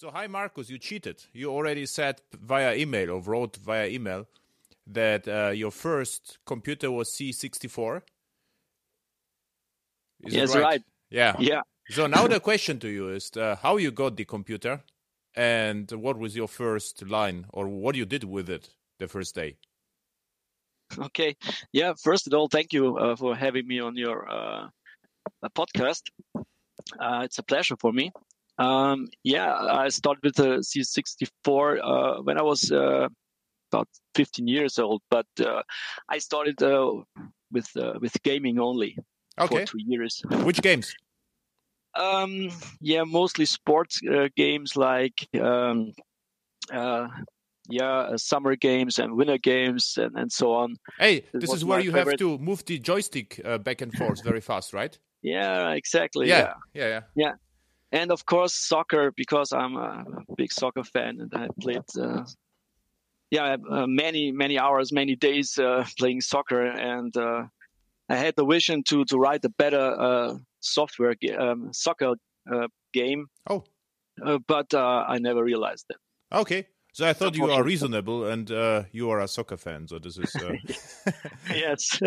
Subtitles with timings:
[0.00, 1.24] So, hi, Markus, you cheated.
[1.32, 4.28] You already said via email or wrote via email
[4.86, 8.02] that uh, your first computer was C64.
[10.22, 10.80] Is Yes, right.
[11.10, 11.34] Yeah.
[11.40, 11.62] Yeah.
[11.90, 14.84] So now the question to you is uh, how you got the computer
[15.34, 18.70] and what was your first line or what you did with it
[19.00, 19.56] the first day?
[20.96, 21.36] Okay.
[21.72, 21.94] Yeah.
[22.00, 24.68] First of all, thank you uh, for having me on your uh,
[25.42, 26.02] uh, podcast.
[27.00, 28.12] Uh, it's a pleasure for me.
[28.58, 33.08] Um, yeah, I started with the C64 uh, when I was uh,
[33.72, 35.62] about 15 years old, but uh,
[36.08, 36.92] I started uh,
[37.52, 38.96] with uh, with gaming only
[39.38, 39.60] Okay.
[39.60, 40.22] for two years.
[40.44, 40.94] Which games?
[41.94, 45.92] Um, yeah, mostly sports uh, games like um,
[46.72, 47.08] uh,
[47.68, 50.76] yeah, summer games and winter games and, and so on.
[50.98, 52.06] Hey, This this is where you favorite.
[52.06, 54.98] have to move the joystick uh, back and forth very fast, right?
[55.22, 56.28] Yeah, exactly.
[56.28, 57.02] yeah, yeah.
[57.14, 57.32] yeah.
[57.92, 60.04] And of course soccer because I'm a
[60.36, 61.82] big soccer fan and I played.
[61.98, 62.24] Uh,
[63.30, 67.42] yeah, uh, many many hours, many days uh, playing soccer, and uh,
[68.08, 72.14] I had the vision to to write a better uh, software um, soccer
[72.50, 73.64] uh, game, Oh,
[74.24, 75.96] uh, but uh, I never realized it.
[76.32, 76.68] okay.
[76.94, 79.86] So I thought you are reasonable and uh, you are a soccer fan.
[79.86, 80.56] So this is uh,
[81.54, 82.00] yes.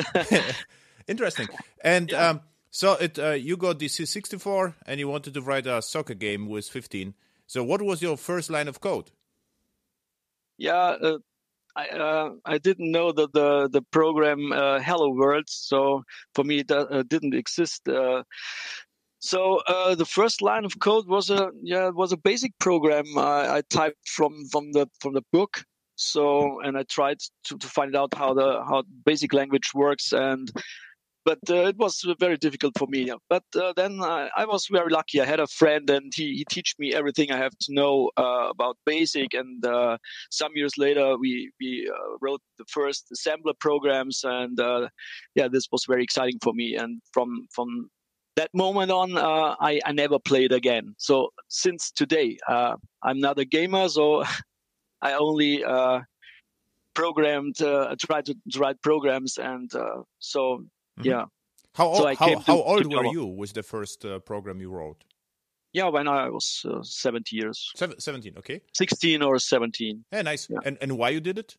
[1.08, 1.48] interesting.
[1.84, 2.30] And Yeah.
[2.30, 6.16] um, so it uh, you got the C64 and you wanted to write a soccer
[6.16, 7.14] game with 15.
[7.46, 9.12] So what was your first line of code?
[10.62, 11.18] yeah, uh,
[11.76, 16.04] I uh, I didn't know that the the program uh, Hello World, so
[16.36, 17.88] for me that uh, didn't exist.
[17.88, 18.24] Uh,
[19.20, 23.58] so uh, the first line of code was a yeah was a basic program I,
[23.58, 25.64] I typed from from the from the book.
[25.96, 30.52] So and I tried to, to find out how the how basic language works and.
[31.24, 33.12] But uh, it was very difficult for me.
[33.30, 35.22] But uh, then I, I was very lucky.
[35.22, 38.48] I had a friend, and he he teach me everything I have to know uh,
[38.50, 39.34] about basic.
[39.34, 39.98] And uh,
[40.32, 44.88] some years later we we uh, wrote the first assembler programs and uh,
[45.36, 47.90] yeah this was very exciting for me and from from
[48.36, 53.40] that moment on uh, I, I never played again so since today uh, i'm not
[53.40, 54.24] a gamer so
[55.02, 56.00] i only uh,
[56.94, 60.64] programmed uh, tried to, write programs and uh, so
[61.00, 61.06] Mhm.
[61.06, 61.26] yeah
[61.76, 65.04] How, old I how, how old were you with the first uh, program you wrote?
[65.74, 68.60] yeah when i was uh, 70 years Seven, 17, okay.
[68.74, 70.50] 16 or 17 Yeah, nice.
[70.50, 70.60] Yeah.
[70.66, 71.58] And and why you did it?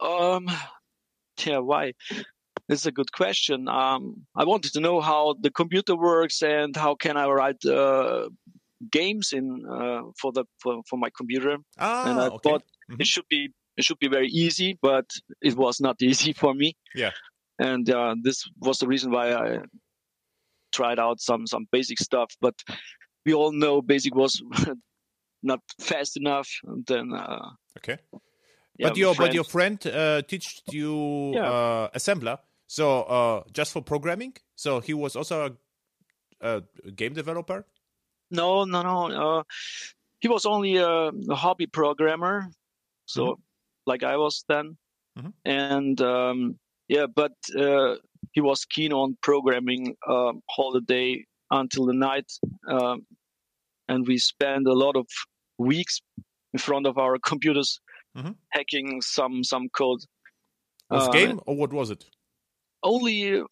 [0.00, 0.46] Um,
[1.46, 1.92] yeah, why?
[2.68, 3.68] This is a good question.
[3.68, 8.28] Um, I wanted to know how the computer works and how can I write uh,
[8.90, 11.56] games in uh, for the for, for my computer.
[11.78, 12.50] Ah, and I okay.
[12.50, 13.00] thought Mhm.
[13.00, 15.06] it should be it should be very easy, but
[15.40, 16.74] it was not easy for me.
[16.94, 17.12] Yeah.
[17.60, 19.58] And uh, this was the reason why I
[20.72, 22.30] tried out some some basic stuff.
[22.40, 22.54] But
[23.26, 24.42] we all know basic was
[25.42, 26.48] not fast enough.
[26.64, 27.98] And then uh, Okay.
[28.78, 31.50] yeah, but your my but your friend- friend uh, taught you Yeah.
[31.52, 34.36] uh, assembler, so uh, just for programming.
[34.56, 35.56] So he was also
[36.40, 37.64] a, a game developer.
[38.30, 38.98] No, no, no.
[39.38, 39.42] Uh,
[40.20, 42.48] he was only a, a hobby programmer,
[43.06, 43.38] so
[43.86, 44.76] like I was then,
[45.18, 45.32] Mhm.
[45.44, 46.58] and um,
[46.94, 47.94] yeah, but uh,
[48.34, 49.82] he was keen on programming
[50.14, 52.28] um, all the day until the night,
[52.68, 53.06] um,
[53.88, 55.06] and we spent a lot of
[55.58, 55.94] weeks
[56.54, 57.80] in front of our computers
[58.16, 58.34] Mhm.
[58.56, 60.00] hacking some some code.
[60.90, 62.02] Was Uh, game or what was it?
[62.82, 63.42] only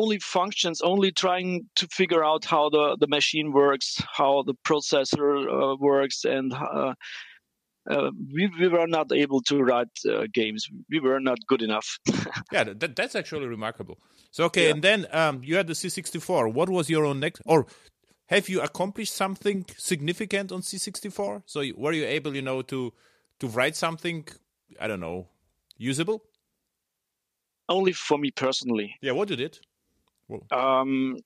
[0.00, 1.50] only functions, only trying
[1.80, 3.88] to figure out how the, the machine works,
[4.18, 6.94] how the processor uh, works, and uh,
[7.90, 10.68] uh, we, we were not able to write uh, games.
[10.90, 11.98] We were not good enough.
[12.52, 13.98] Yeah, that, that's actually remarkable.
[14.30, 14.70] So okay, Yeah.
[14.74, 16.52] and then um, you had the C64.
[16.52, 17.66] What was your own next or
[18.26, 21.42] have you accomplished something significant on C64?
[21.46, 22.92] So you- were you able, you know, to
[23.40, 24.26] to write something?
[24.80, 25.28] I don't know,
[25.78, 26.22] usable?
[27.68, 28.96] only for me personally.
[29.00, 29.58] Yeah, what you did?
[30.50, 31.16] Um,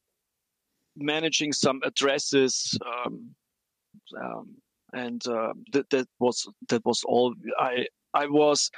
[0.96, 3.34] managing some addresses, um,
[4.22, 4.54] um,
[4.96, 7.34] and uh, that that was that was all.
[7.58, 8.70] I I was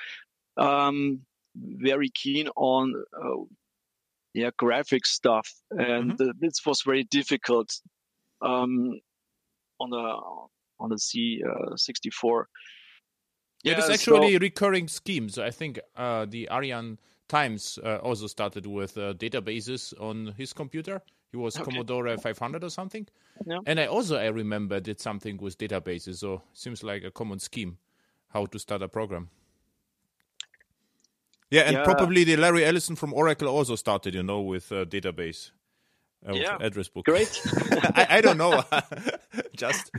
[0.56, 1.20] um,
[1.55, 3.44] very keen on uh,
[4.35, 7.70] yeah graphic stuff, and uh, this was very difficult
[8.43, 9.00] um,
[9.81, 10.20] on the
[10.81, 12.49] on the C uh, sixty four.
[13.62, 15.38] Yeah, there's actually recurring schemes.
[15.38, 16.99] I think uh, the Arjan
[17.29, 21.03] Tijms uh, also started with uh, databases on his computer.
[21.31, 21.65] He was Okay.
[21.65, 23.07] Commodore 500 or something.
[23.47, 23.59] Yeah.
[23.67, 26.17] And I also I remember did something with databases.
[26.19, 27.79] So seems like a common scheme
[28.33, 29.29] how to start a program.
[31.51, 31.85] Yeah, and Yeah.
[31.85, 35.51] probably the Larry Ellison from Oracle also started, you know, with uh, database.
[36.29, 36.57] uh, Yeah.
[36.61, 37.05] address book.
[37.05, 37.31] Great.
[37.95, 38.65] I, I don't know,
[39.57, 39.91] just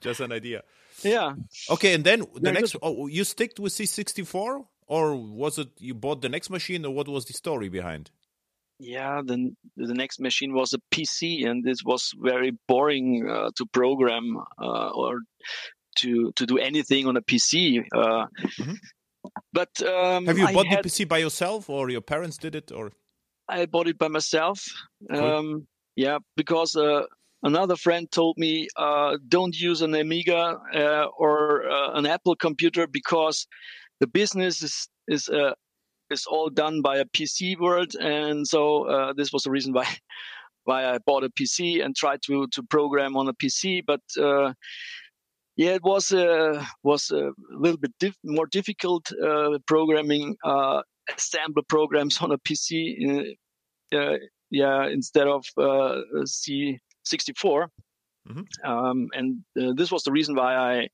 [0.00, 0.62] just an idea.
[1.02, 1.34] yeah.
[1.70, 5.92] Okay, and then the Very next, oh, you sticked with C64, or was it you
[5.94, 8.10] bought the next machine, or what was the story behind?
[8.78, 13.66] Yeah, then the next machine was a PC, and this was very boring uh, to
[13.72, 15.20] program uh, or
[15.96, 17.82] to to do anything on a PC.
[17.94, 18.26] Uh,
[18.60, 18.76] Mhm.
[19.52, 22.54] But um, Have you I bought had- the PC by yourself, or your parents did
[22.54, 22.92] it, or
[23.48, 24.58] I bought it by myself.
[25.10, 25.24] Cool.
[25.24, 27.02] Um, yeah, because uh,
[27.42, 32.86] another friend told me uh, don't use an Amiga uh, or uh, an Apple computer
[32.86, 33.46] because
[34.00, 35.54] the business is is uh,
[36.10, 39.86] is all done by a PC world, and so uh, this was the reason why
[40.64, 44.00] why I bought a PC and tried to to program on a PC, but.
[44.20, 44.52] Uh,
[45.58, 51.66] yeah, it was uh, was a little bit diff- more difficult uh, programming uh, assembler
[51.66, 53.36] programs on a PC.
[53.90, 54.18] Uh,
[54.50, 57.68] yeah, instead of uh, C64.
[58.28, 58.44] Mhm.
[58.64, 60.88] Um, and uh, this was the reason why I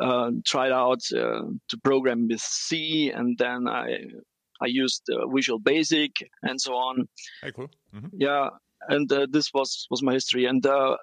[0.00, 4.04] uh, tried out uh, to program with C, and then I
[4.60, 6.12] I used uh, Visual Basic
[6.42, 7.08] and so on.
[7.42, 7.70] Hey, cool.
[7.92, 8.48] hmm Yeah,
[8.88, 10.46] and uh, this was was my history.
[10.46, 10.96] And uh,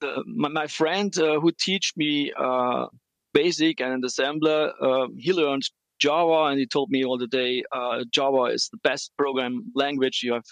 [0.00, 2.86] the, my, my friend uh, who teach me uh,
[3.32, 5.62] Basic and assembler, uh, he learned
[5.98, 10.20] Java, and he told me all the day uh, Java is the best program language.
[10.22, 10.44] You have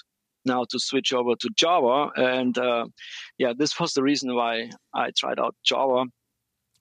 [0.45, 2.87] now to switch over to Java, and uh,
[3.39, 6.07] yeah, this was the reason why I tried out Java.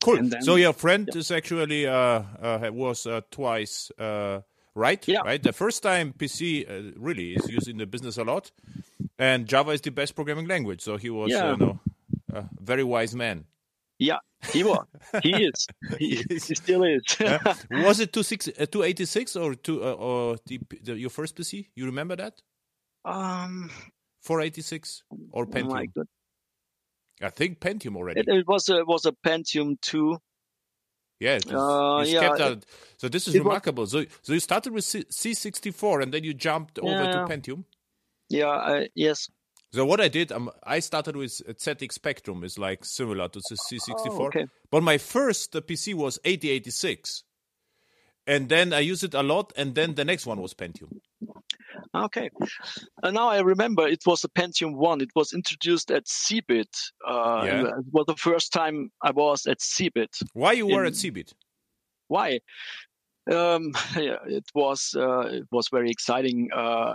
[0.03, 0.17] Cool.
[0.23, 1.93] Then- so your friend is actually uh,
[2.41, 4.41] uh, was uh, twice uh,
[4.75, 5.07] right.
[5.07, 5.21] Yeah.
[5.25, 5.41] Right.
[5.41, 8.51] The first time PC uh, really is used in the business a lot,
[9.19, 10.81] and Java is the best programming language.
[10.81, 11.51] So he was, Yeah.
[11.51, 11.79] uh, no,
[12.33, 13.45] a very wise man.
[13.99, 14.17] Yeah,
[14.51, 14.85] he was.
[15.21, 15.67] He is.
[15.99, 17.03] He, He still is.
[17.69, 21.11] Was it two six uh, two eighty six or two uh, or the, the, your
[21.11, 21.67] first PC?
[21.75, 22.41] You remember that?
[23.05, 23.69] um,
[24.23, 25.93] Four eighty six or oh my Pentium?
[25.95, 26.07] God.
[27.21, 28.21] I think Pentium already.
[28.21, 30.17] It, it was a was a Pentium two.
[31.21, 32.65] Yeah, Uh, yeah, it- out.
[32.97, 33.85] So this is it was- remarkable.
[33.87, 37.63] so so you started with C sixty four and then you jumped over to Pentium.
[38.29, 39.29] Yeah, I, yes.
[39.73, 42.43] So what I did, um, I started with a ZX Spectrum.
[42.43, 44.27] is like similar to the C sixty Oh, four.
[44.27, 44.47] okay.
[44.71, 47.23] But my first uh, PC was eighty eighty six,
[48.31, 49.51] and then I used it a lot.
[49.57, 50.91] And then the next one was Pentium.
[51.93, 52.29] Okay.
[53.03, 55.01] And now I remember it was a Pentium 1.
[55.01, 56.73] It was introduced at CeBIT.
[57.05, 57.67] Uh, Yeah.
[57.79, 60.13] It was the first time I was at CeBIT.
[60.33, 61.33] Why you were In- at CeBIT?
[62.07, 62.39] Why?
[63.31, 66.93] Um, yeah, it was uh, it was very exciting uh,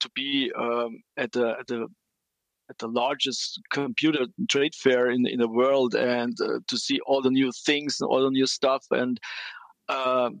[0.00, 1.86] to be um, at the at the
[2.70, 7.20] at the largest computer trade fair in in the world and uh, to see all
[7.22, 9.20] the new things and all the new stuff and
[9.88, 10.40] um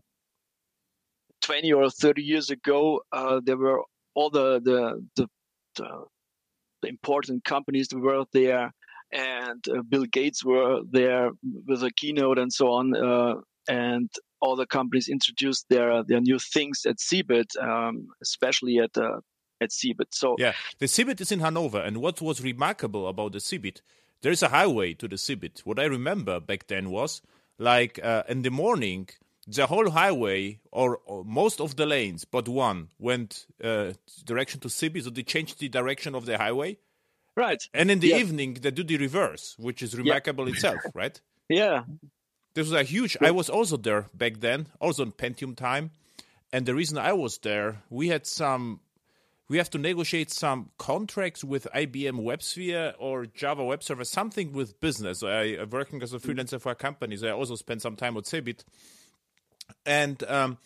[1.42, 3.82] 20 or 30 years ago uh, there were
[4.14, 5.28] all the the the,
[5.76, 8.70] the, important companies that were there
[9.10, 11.30] and uh, Bill Gates were there
[11.66, 13.36] with a keynote and so on uh,
[13.68, 14.10] and
[14.40, 19.20] all the companies introduced their their new things at CeBIT, um, especially at uh,
[19.60, 20.10] at CeBIT.
[20.10, 23.80] So Yeah, the CeBIT is in Hanover, and what was remarkable about the CeBIT,
[24.20, 25.60] there is a highway to the CeBIT.
[25.60, 27.22] What I remember back then was
[27.58, 29.08] like uh, in the morning,
[29.46, 33.92] the whole highway or, or most of the lanes but one went uh,
[34.24, 36.78] direction to CeBIT, so they changed the direction of the highway.
[37.36, 38.18] right, And in the Yeah.
[38.18, 41.20] evening, they do the reverse, which is remarkable itself, right?
[41.48, 41.84] yeah,
[42.54, 43.16] This was a huge.
[43.20, 45.90] I was also there back then, also in Pentium time,
[46.52, 48.80] and the reason I was there, we had some.
[49.48, 54.80] We have to negotiate some contracts with IBM WebSphere or Java Web Server, something with
[54.80, 55.22] business.
[55.22, 58.24] I working as a freelancer for a company, so I also spent some time at
[58.24, 58.64] Cebit,
[59.86, 60.58] and um,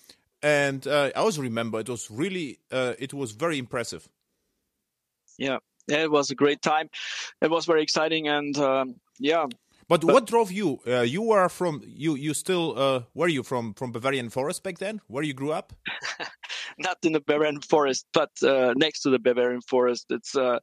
[0.42, 4.08] and uh, I also remember it was really uh, it was very impressive.
[5.38, 5.58] yeah.
[5.90, 6.90] It was a great time.
[7.40, 9.46] It was very exciting, and um, yeah,
[9.88, 10.80] But, what drove you?
[10.86, 12.14] Uh, you were from you.
[12.14, 15.72] You still uh, were you from from Bavarian Forest back then, where you grew up?
[16.78, 20.06] not in the Bavarian forest, but uh, next to the Bavarian forest.
[20.10, 20.58] It's uh,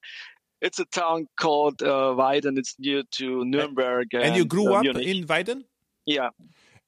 [0.62, 2.58] it's a town called uh, Weiden.
[2.58, 4.14] It's near to Nuremberg.
[4.14, 5.08] And, and you grew uh, up Munich.
[5.08, 5.64] in Weiden?
[6.06, 6.30] Yeah,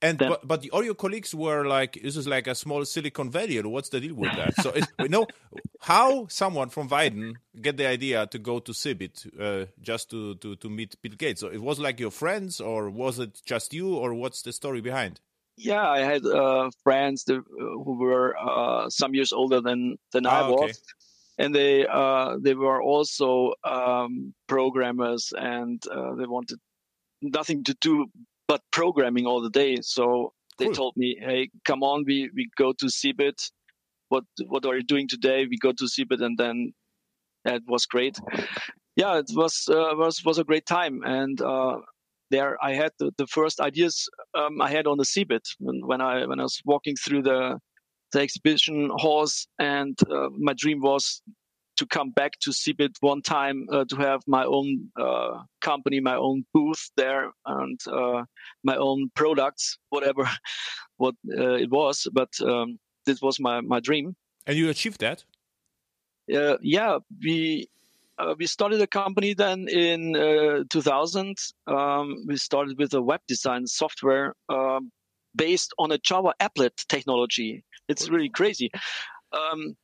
[0.01, 3.31] And Then- but, but all your colleagues were like, this is like a small Silicon
[3.31, 3.59] Valley.
[3.63, 4.53] What's the deal with that?
[4.61, 5.25] so it, you know
[5.81, 10.55] how someone from Weiden get the idea to go to CeBIT uh, just to, to
[10.57, 11.41] to meet Bill Gates.
[11.41, 14.81] So it was like your friends, or was it just you, or what's the story
[14.81, 15.19] behind?
[15.59, 15.87] yeah.
[15.89, 20.41] I had uh, friends that, uh, who were uh, some years older than than I
[20.41, 20.67] Ah, okay.
[20.67, 20.81] was.
[21.39, 26.59] and they uh, they were also um, programmers, and uh, they wanted
[27.23, 28.05] nothing to do
[28.47, 29.77] but programming all the day.
[29.81, 30.73] So they Cool.
[30.75, 33.51] told me, "Hey, come on, we we go to CeBIT.
[34.09, 35.47] What what are you doing today?
[35.49, 36.73] We go to CeBIT, and then
[37.45, 38.19] That was great.
[38.95, 41.77] Yeah, it was uh, was was a great time, and uh,
[42.31, 46.01] there I had the, the first ideas um, I had on the CeBIT when, when
[46.01, 47.59] I when I was walking through the
[48.11, 51.21] the exhibition halls, and uh, my dream was
[51.77, 56.15] to come back to CeBIT one time uh, to have my own uh, company, my
[56.15, 58.23] own booth there, and uh,
[58.63, 60.29] my own products, whatever
[60.97, 62.07] what uh, it was.
[62.11, 64.15] But um, this was my my dream.
[64.45, 65.23] And you achieved that?
[66.33, 67.69] Uh, yeah, we.
[68.19, 70.15] Uh, we started a company then in
[70.71, 71.37] 2000.
[71.67, 74.91] Um, we started with a web design software um,
[75.35, 77.63] based on a Java applet technology.
[77.87, 78.71] It's really crazy.
[79.31, 79.75] Um,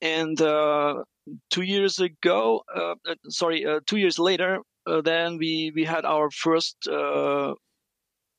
[0.00, 1.02] and uh,
[1.50, 6.04] two years ago, uh, uh sorry, uh, two years later, uh, then we we had
[6.04, 6.76] our first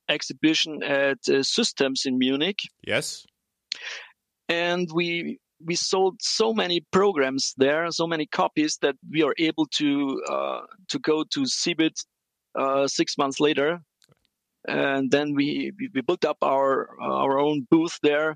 [0.07, 2.59] exhibition at Systems in Munich.
[2.85, 3.25] Yes,
[4.47, 9.65] and we we sold so many programs there, so many copies that we are able
[9.77, 10.21] to
[10.89, 11.95] to go to CeBIT
[12.87, 13.79] six months later.
[14.67, 18.35] And then we we built up our our own booth there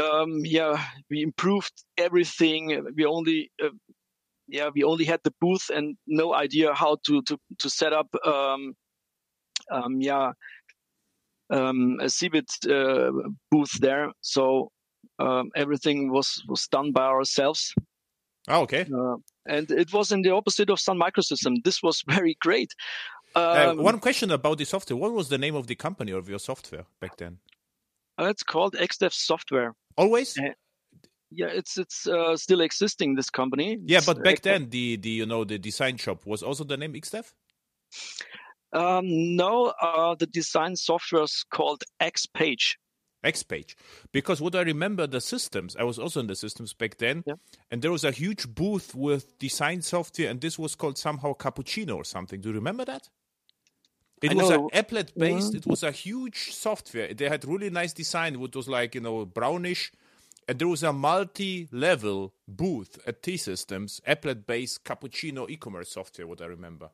[0.00, 2.84] um, yeah, we improved everything.
[2.96, 3.70] We only, uh,
[4.48, 8.08] yeah, we only had the booth and no idea how to to to set up,
[8.26, 8.74] um,
[9.70, 10.32] um, yeah,
[11.50, 13.12] um, a CeBIT uh,
[13.50, 14.12] booth there.
[14.20, 14.70] So
[15.18, 17.74] um, everything was was done by ourselves.
[18.48, 18.86] Oh, okay.
[18.92, 21.62] Uh, and it was in the opposite of Sun Microsystem.
[21.64, 22.72] This was very great.
[23.34, 24.96] Uh, um, one question about the software.
[24.96, 27.38] What was the name of the company of your software back then?
[28.18, 29.74] Uh, it's called XDev Software.
[29.96, 30.36] Always.
[30.38, 30.52] Uh,
[31.30, 33.14] yeah, it's it's uh, still existing.
[33.14, 33.78] This company.
[33.84, 36.92] Yeah, but back then the the you know the design shop was also the name
[36.92, 37.32] XDev.
[38.72, 42.74] Um, no, uh, the design software is called XPage.
[43.24, 43.74] XPage,
[44.12, 47.34] because what I remember the systems, I was also in the systems back then, yeah.
[47.70, 51.96] and there was a huge booth with design software, and this was called somehow Cappuccino
[51.96, 52.40] or something.
[52.40, 53.08] Do you remember that?
[54.24, 54.70] It I was know.
[54.72, 55.48] an applet based.
[55.48, 55.58] Mm-hmm.
[55.58, 57.12] It was a huge software.
[57.12, 58.34] They had really nice design.
[58.34, 59.92] It was like you know brownish,
[60.48, 66.26] and there was a multi-level booth at T Systems, applet based cappuccino e-commerce software.
[66.26, 66.88] What I remember.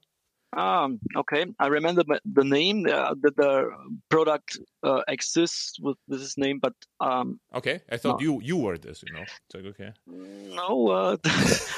[0.56, 2.86] Um, okay, I remember the name.
[2.86, 3.70] Uh, the, the
[4.08, 7.82] product uh, exists with, this name, but um, okay.
[7.90, 8.24] I thought no.
[8.24, 9.04] you you were this.
[9.06, 9.92] You know, it's like okay.
[10.06, 11.16] No, uh,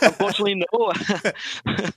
[0.03, 0.93] unfortunately, no.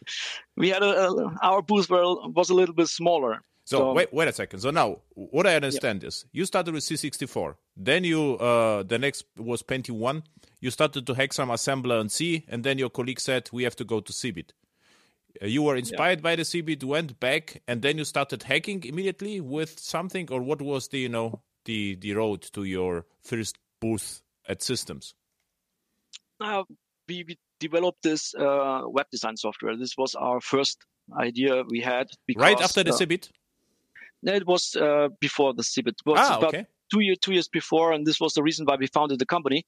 [0.58, 3.42] we had a, a, our booth was a little bit smaller.
[3.66, 4.60] So, so, wait, wait a second.
[4.60, 6.10] So now, what I understand yeah.
[6.10, 7.56] is you started with C64.
[7.76, 10.24] Then you, uh, the next was Pentium One.
[10.60, 13.76] You started to hack some assembler on C, and then your colleague said we have
[13.78, 14.52] to go to CeBIT.
[15.42, 16.24] Uh, you were inspired yeah.
[16.24, 20.62] by the CeBIT, went back, and then you started hacking immediately with something, or what
[20.62, 25.16] was the you know the the road to your first booth at Systems?
[26.40, 26.64] Uh,
[27.08, 29.78] we, we developed this uh, web design software.
[29.78, 30.86] This was our first
[31.18, 32.08] idea we had.
[32.28, 33.30] Because, right after the uh, CeBIT.
[34.24, 35.88] It was uh, before the CeBIT.
[35.88, 36.66] It was ah, okay.
[36.92, 39.66] two year two years before, and this was the reason why we founded the company,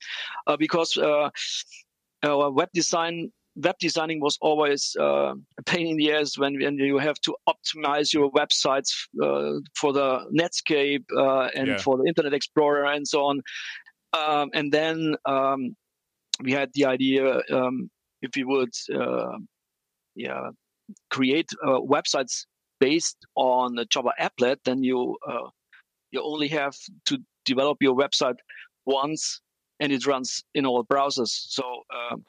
[0.47, 0.97] uh, because
[2.23, 6.97] web design web designing was always uh, a pain in the ass when, when you
[6.97, 11.77] have to optimize your websites uh, for the Netscape uh, and yeah.
[11.77, 13.41] for the Internet Explorer and so on.
[14.13, 15.75] Um, and then um,
[16.43, 17.89] we had the idea um,
[18.21, 19.37] if we would, uh,
[20.15, 20.49] yeah,
[21.09, 22.45] create uh, websites
[22.79, 25.49] based on the Java applet, then you uh,
[26.11, 28.37] you only have to develop your website
[28.85, 29.41] once,
[29.79, 31.29] and it runs in all browsers.
[31.29, 32.23] So um,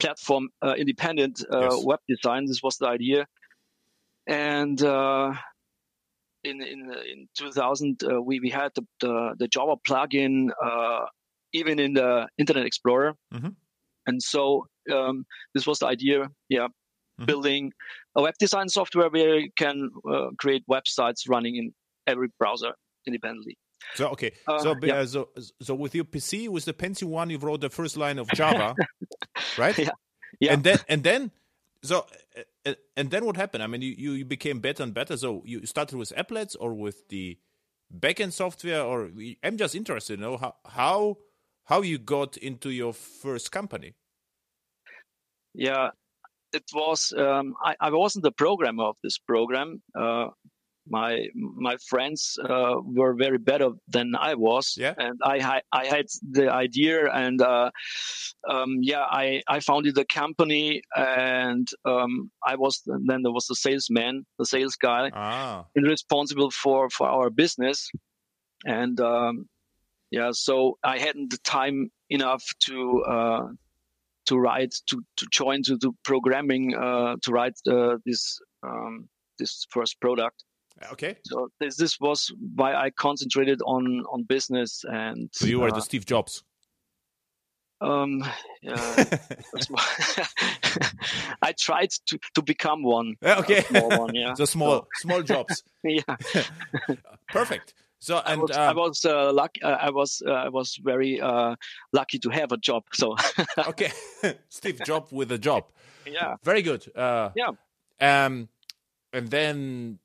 [0.00, 1.84] platform uh, independent uh, yes.
[1.84, 2.46] web design.
[2.46, 3.26] This was the idea,
[4.26, 5.32] and uh,
[6.44, 11.06] in in in 2000 uh, we we had the, the, the Java plugin uh,
[11.52, 13.50] even in the Internet Explorer, mm-hmm.
[14.06, 16.28] and so um, this was the idea.
[16.48, 17.24] Yeah, mm-hmm.
[17.26, 17.72] building
[18.16, 21.72] a web design software where you can uh, create websites running in
[22.06, 22.72] every browser
[23.06, 23.56] independently.
[23.94, 25.04] So okay, uh, so, yeah.
[25.04, 25.28] so
[25.60, 28.74] so with your PC, with the Pentium one, you wrote the first line of Java,
[29.58, 29.76] right?
[29.78, 29.90] Yeah,
[30.38, 30.52] yeah.
[30.52, 31.30] And then and then
[31.82, 32.06] so
[32.66, 33.62] uh, and then what happened?
[33.62, 35.16] I mean, you you became better and better.
[35.16, 37.38] So you started with applets or with the
[37.96, 39.10] backend software, or
[39.42, 41.18] I'm just interested to know how how
[41.64, 43.94] how you got into your first company.
[45.54, 45.90] Yeah,
[46.52, 49.82] it was um, I, I wasn't the programmer of this program.
[49.94, 50.28] Uh,
[50.88, 54.94] my my friends uh, were very better than I was, yeah.
[54.96, 57.70] and I I had the idea, and uh,
[58.48, 63.56] um, yeah, I I founded the company, and um, I was then there was the
[63.56, 65.66] salesman, the sales guy, ah.
[65.76, 67.90] responsible for for our business,
[68.64, 69.48] and um,
[70.10, 73.48] yeah, so I hadn't the time enough to uh,
[74.26, 79.08] to write to to join to do programming uh, to write uh, this um,
[79.38, 80.44] this first product.
[80.92, 81.16] Okay.
[81.24, 85.28] So this this was why I concentrated on on business and.
[85.32, 86.42] So you were uh, the Steve Jobs.
[87.82, 88.22] Um,
[88.60, 88.74] yeah,
[91.42, 93.14] I tried to, to become one.
[93.24, 93.62] okay.
[93.62, 94.34] small one, yeah.
[94.34, 95.62] so small, small jobs.
[95.82, 96.02] yeah.
[97.28, 97.72] Perfect.
[97.98, 99.62] So I and was, um, I was uh, lucky.
[99.62, 101.56] Uh, I was uh, I was very uh,
[101.92, 102.84] lucky to have a job.
[102.92, 103.16] So
[103.58, 103.92] okay,
[104.48, 105.64] Steve Job with a job.
[106.06, 106.84] yeah, Very good.
[106.94, 107.50] Uh, yeah.
[108.00, 108.48] Um,
[109.12, 109.98] and then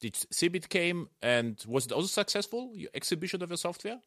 [0.00, 2.70] did Cebit came and was it also successful?
[2.74, 4.00] Your exhibition of your software?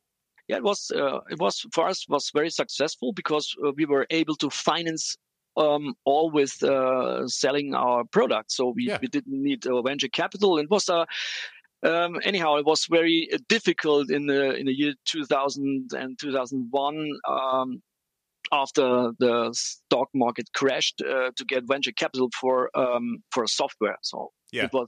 [0.48, 0.91] Yeah, it was.
[0.91, 5.17] Uh, it was for us was very successful because uh, we were able to finance
[5.57, 8.51] um, all with uh, selling our product.
[8.51, 8.98] So we, Yeah.
[9.01, 10.57] we didn't need uh, venture capital.
[10.57, 11.05] It was uh,
[11.83, 17.81] um, anyhow, it was very difficult in the in the year 2000 and 2001 um,
[18.51, 23.98] after the stock market crashed uh, to get venture capital for um, for software.
[24.01, 24.65] So Yeah.
[24.65, 24.88] it was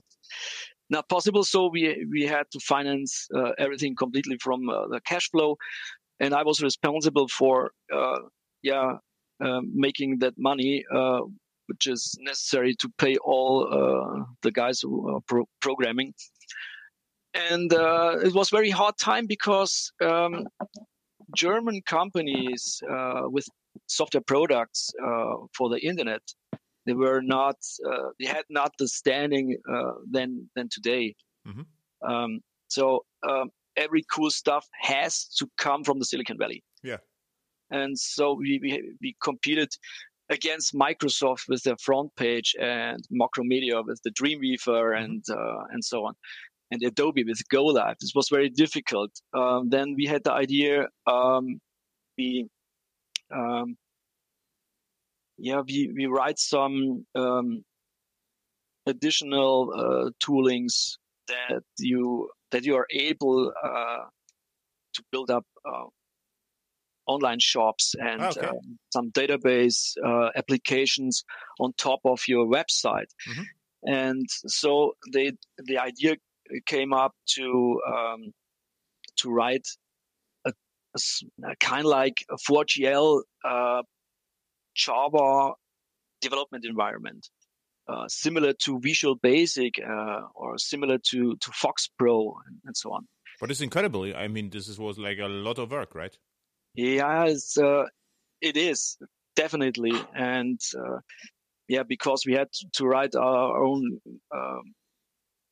[0.90, 1.44] not possible.
[1.44, 5.56] So we we had to finance uh, everything completely from uh, the cash flow,
[6.20, 8.18] and I was responsible for uh,
[8.62, 8.96] yeah
[9.40, 10.84] um, making that money.
[10.92, 11.22] Uh,
[11.66, 16.12] which is necessary to pay all uh, the guys who are pro- programming
[17.32, 20.46] and uh, it was very hard time because um,
[21.34, 22.82] German companies
[23.30, 23.46] with
[23.86, 24.90] software products
[25.56, 26.20] for the internet
[26.86, 27.56] they were not
[27.90, 31.14] uh, they had not the standing uh, than than today.
[31.46, 31.66] Mhm.
[32.08, 36.62] Um, so um, every cool stuff has to come from the Silicon Valley.
[36.82, 36.98] Yeah.
[37.70, 38.70] and so we we,
[39.02, 39.70] we competed
[40.30, 46.04] against Microsoft with their front page and Macromedia with the Dreamweaver and uh, and so
[46.06, 46.14] on
[46.70, 47.96] and Adobe with Go Live.
[48.00, 49.10] This was very difficult.
[49.32, 51.60] Um, then we had the idea, um,
[52.18, 52.48] we,
[53.34, 53.76] um,
[55.38, 57.64] yeah, we, we write some um,
[58.86, 60.96] additional uh, toolings
[61.28, 64.04] that you that you are able uh,
[64.94, 65.84] to build up uh,
[67.06, 68.46] online shops and okay.
[68.46, 71.24] um, some database uh, applications
[71.58, 73.10] on top of your website.
[73.28, 73.44] Mhm.
[73.86, 76.16] And so they the idea
[76.66, 78.32] came up to um,
[79.16, 79.66] to write
[80.46, 80.52] a,
[81.60, 83.82] kind of like a 4GL uh,
[84.74, 85.52] Java
[86.20, 87.28] development environment,
[87.88, 92.92] uh, similar to Visual Basic uh, or similar to to Fox Pro and, and so
[92.92, 93.06] on.
[93.40, 94.14] But it's incredible.
[94.16, 96.16] I mean, this is, was like a lot of work, right?
[96.74, 97.84] Yeah, it's, uh,
[98.40, 98.96] it is
[99.36, 100.98] definitely, and uh,
[101.68, 104.00] yeah, because we had to write our own
[104.34, 104.62] um,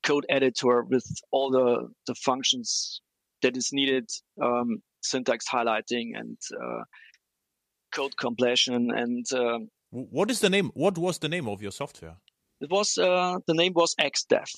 [0.02, 3.00] code editor with all the the functions
[3.42, 4.08] that is needed,
[4.40, 6.82] um, syntax highlighting and uh,
[7.92, 10.70] code completion, and um, What is the name?
[10.74, 12.16] What was the name of your software?
[12.60, 14.48] it was uh, the name was XDev.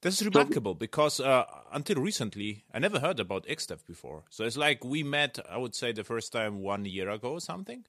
[0.00, 4.24] This is remarkable because uh, until recently, I never heard about XDev before.
[4.30, 7.40] So it's like we met, I would say, the first time one year ago or
[7.40, 7.84] something.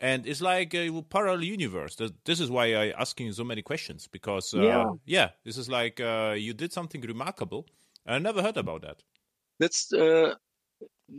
[0.00, 1.96] And it's like a parallel universe.
[2.24, 4.90] This is why I asking so many questions because, uh, Yeah.
[5.06, 7.66] yeah, this is like uh, you did something remarkable.
[8.04, 9.02] I never heard about that.
[9.60, 10.34] that's uh,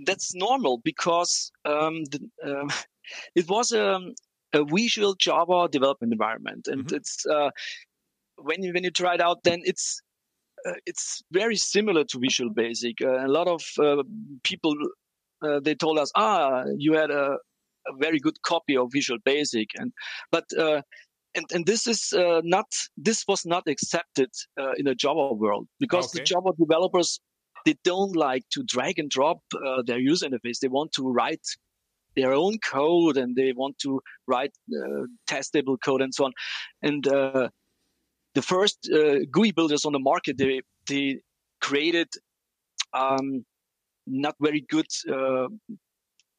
[0.06, 2.70] that's normal because um, the, um,
[3.36, 4.14] it was um,
[4.54, 6.94] a visual Java development environment, and Mhm.
[6.98, 7.50] it's uh,
[8.38, 10.02] when you when you try it out, then it's
[10.68, 13.02] uh, it's very similar to Visual Basic.
[13.02, 14.04] Uh, a lot of uh,
[14.44, 14.74] people
[15.42, 17.38] uh, they told us, ah, you had a,
[17.88, 19.92] a very good copy of Visual Basic, and
[20.32, 20.82] but uh,
[21.36, 25.68] and and this is uh, not this was not accepted uh, in the Java world
[25.80, 27.20] because the Java developers
[27.66, 30.60] they don't like to drag and drop uh, their user interface.
[30.60, 31.46] They want to write
[32.16, 36.34] their own code and they want to write uh, testable code and so on.
[36.82, 37.50] And uh,
[38.34, 41.20] the first uh, GUI builders on the market they they
[41.62, 42.08] created
[42.94, 43.46] um,
[44.08, 45.48] not very good uh,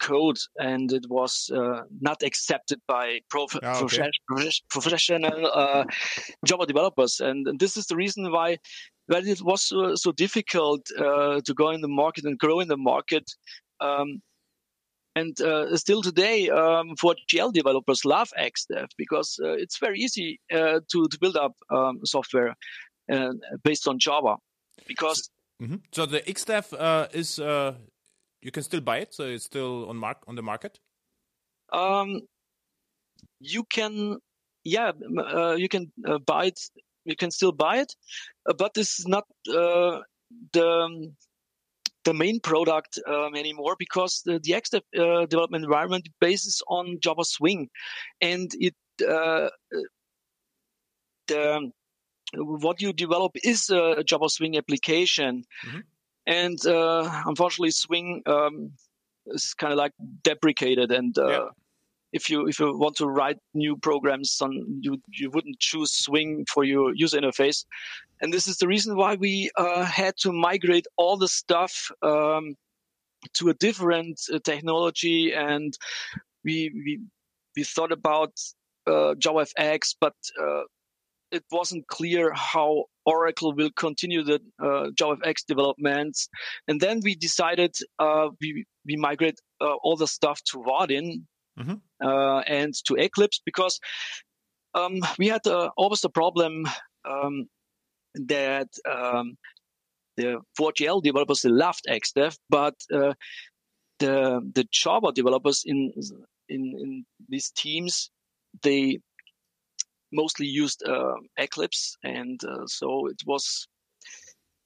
[0.00, 3.98] code and it was uh, not accepted by prof- Ah, okay.
[3.98, 5.84] profe- profe- professional uh,
[6.44, 8.58] Java developers and, and this is the reason why
[9.06, 12.68] why it was so, so difficult uh, to go in the market and grow in
[12.68, 13.24] the market
[13.80, 14.20] um,
[15.16, 20.40] and uh, still today um, for GL developers love XDev because uh, it's very easy
[20.52, 22.55] uh, to, to build up um, software
[23.12, 23.33] uh,
[23.64, 24.37] based on Java.
[24.87, 27.74] Because hmm So the XDev uh, is uh,
[28.42, 30.79] you can still buy it, so it's still on mark on the market.
[31.72, 32.20] um,
[33.40, 34.18] you can
[34.64, 36.61] yeah uh, you can uh, buy it
[37.05, 37.94] you can still buy it
[38.48, 40.00] uh, but this is not uh,
[40.52, 41.12] the
[42.06, 47.24] the main product um, anymore because the, the XDev uh, development environment bases on Java
[47.24, 47.68] Swing,
[48.20, 48.74] and it
[49.06, 49.50] uh,
[51.26, 51.70] the
[52.34, 55.80] what you develop is a Java Swing application, mm-hmm.
[56.26, 58.70] and uh, unfortunately, Swing um,
[59.26, 59.92] is kind of like
[60.22, 61.18] deprecated and.
[61.18, 61.48] Uh, yeah
[62.16, 66.44] if you if you want to write new programs on you you wouldn't choose swing
[66.52, 67.64] for your user interface.
[68.20, 72.55] And this is the reason why we uh, had to migrate all the stuff um,
[73.35, 75.33] to a different uh, technology.
[75.35, 75.72] And
[76.44, 77.00] we we
[77.57, 78.33] we thought about
[78.87, 80.62] uh, JavaFX but uh,
[81.33, 86.29] it wasn't clear how Oracle will continue the uh, JavaFX developments.
[86.68, 91.24] And then we decided uh, we we migrate uh, all the stuff to Vaadin
[91.58, 91.74] mm-hmm.
[92.06, 93.78] uh, and to Eclipse because
[94.74, 96.66] um, we had uh, always the problem
[97.08, 97.48] um,
[98.14, 99.36] that um,
[100.16, 103.14] the 4GL developers loved XDev, but uh,
[103.98, 105.92] the the Java developers in
[106.48, 108.10] in in these teams
[108.62, 108.98] they
[110.12, 113.66] mostly used uh, Eclipse, and uh, so it was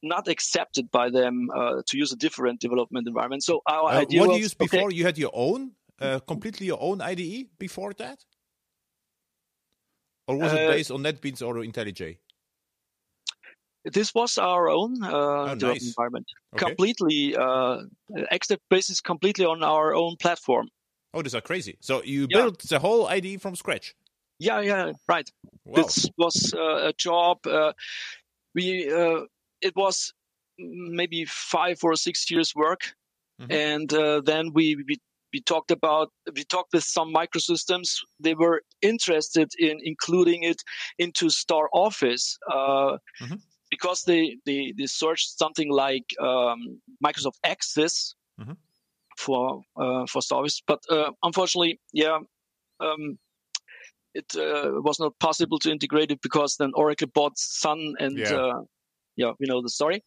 [0.03, 3.43] not accepted by them uh, to use a different development environment.
[3.43, 4.87] So our uh, idea what was, you used before?
[4.87, 8.25] Okay, you had your own uh, completely your own IDE before that?
[10.29, 12.19] Or was uh, it based on NetBeans or IntelliJ?
[13.85, 15.87] This was our own uh, oh, nice.
[15.87, 16.27] environment.
[16.55, 16.67] Okay.
[16.67, 17.83] Completely, uh,
[18.33, 20.69] XDev basis completely on our own platform.
[21.15, 21.77] Oh, these are crazy.
[21.81, 22.43] So you yeah.
[22.43, 23.95] built the whole IDE from scratch?
[24.39, 25.29] Yeah, yeah, right.
[25.65, 25.83] Wow.
[25.83, 27.47] This was uh, a job.
[27.47, 27.73] Uh,
[28.55, 29.23] we uh,
[29.61, 30.13] it was
[30.59, 32.95] maybe five or six years work,
[33.41, 33.53] mm-hmm.
[33.53, 34.99] and uh, then we, we
[35.33, 40.63] we talked about we talked with Sun Microsystems they were interested in including it
[40.99, 43.37] into StarOffice uh, mm-hmm.
[43.71, 48.53] because they, they they searched something like um, microsoft access mm-hmm.
[49.17, 52.19] for uh, for StarOffice but uh, unfortunately yeah
[52.81, 53.19] um,
[54.15, 58.35] it uh, was not possible to integrate it because then oracle bought sun and yeah,
[58.35, 58.61] uh,
[59.17, 60.03] yeah we know the story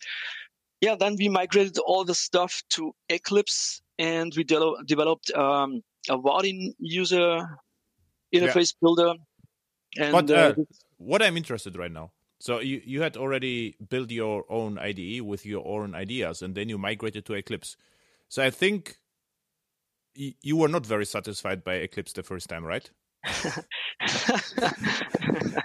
[0.86, 6.18] yeah then we migrated all the stuff to eclipse and we de- developed um, a
[6.18, 7.48] Vaadin user
[8.34, 8.80] interface yeah.
[8.82, 9.14] builder.
[9.98, 10.56] And, but uh, uh,
[10.98, 12.12] what I'm interested right now.
[12.40, 16.68] So you, you had already built your own IDE with your own ideas, and then
[16.68, 17.78] you migrated to Eclipse.
[18.28, 18.98] So I think
[20.18, 22.90] y- you were not very satisfied by Eclipse the first time, right?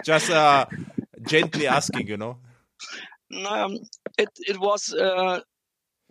[0.05, 0.67] Just uh,
[1.27, 2.37] gently asking, you know.
[3.47, 3.77] Um,
[4.17, 5.41] it it was uh,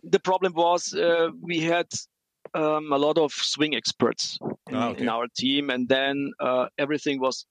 [0.02, 1.86] the problem was uh, we had
[2.54, 5.02] um, a lot of swing experts in, oh, okay.
[5.02, 7.46] in our team, and then uh, everything was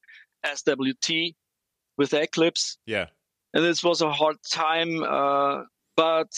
[0.45, 1.35] SWT
[1.97, 2.77] with Eclipse.
[2.85, 3.07] Yeah,
[3.53, 5.63] and this was a hard time, uh,
[5.95, 6.31] but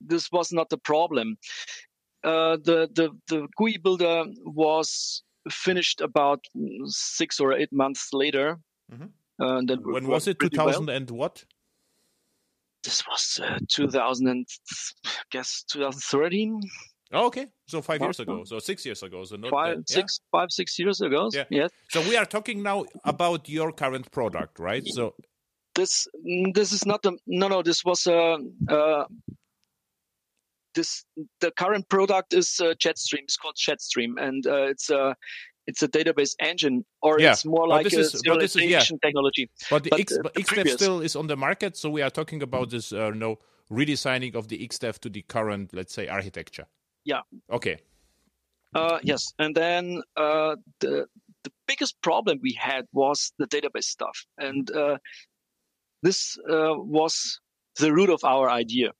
[0.00, 1.36] this was not the problem.
[2.24, 6.44] Uh, the the the GUI builder was finished about
[6.86, 8.58] six or eight months later.
[8.92, 9.06] Mm-hmm.
[9.40, 10.38] Uh, when was it?
[10.38, 10.96] Two thousand well.
[10.96, 11.44] and what?
[12.84, 14.46] This was uh, 2000 and
[15.06, 16.60] I guess 2013.
[17.12, 20.18] Oh, okay, so five years ago, so six years ago, so not five, that, six,
[20.20, 20.40] yeah.
[20.40, 21.30] five, six years ago.
[21.32, 21.44] Yeah.
[21.48, 21.70] Yes.
[21.90, 24.82] So we are talking now about your current product, right?
[24.86, 25.14] So
[25.74, 26.08] this
[26.54, 29.04] this is not the no no this was a uh, uh,
[30.74, 31.04] this
[31.40, 33.22] the current product is uh, Jetstream.
[33.24, 35.14] It's called Jetstream, and uh, it's a uh,
[35.66, 37.32] it's a database engine, or yeah.
[37.32, 38.80] it's more like a is, serialization yeah.
[39.02, 39.50] technology.
[39.70, 42.42] But the but, X, uh, XDev still is on the market, so we are talking
[42.42, 43.38] about this, uh, no
[43.70, 46.66] redesigning of the XDev to the current, let's say, architecture.
[47.04, 47.20] Yeah.
[47.50, 47.78] Okay.
[48.74, 51.06] Uh, yes, and then uh, the
[51.44, 54.96] the biggest problem we had was the database stuff, and uh,
[56.02, 57.40] this uh, was
[57.78, 58.90] the root of our idea.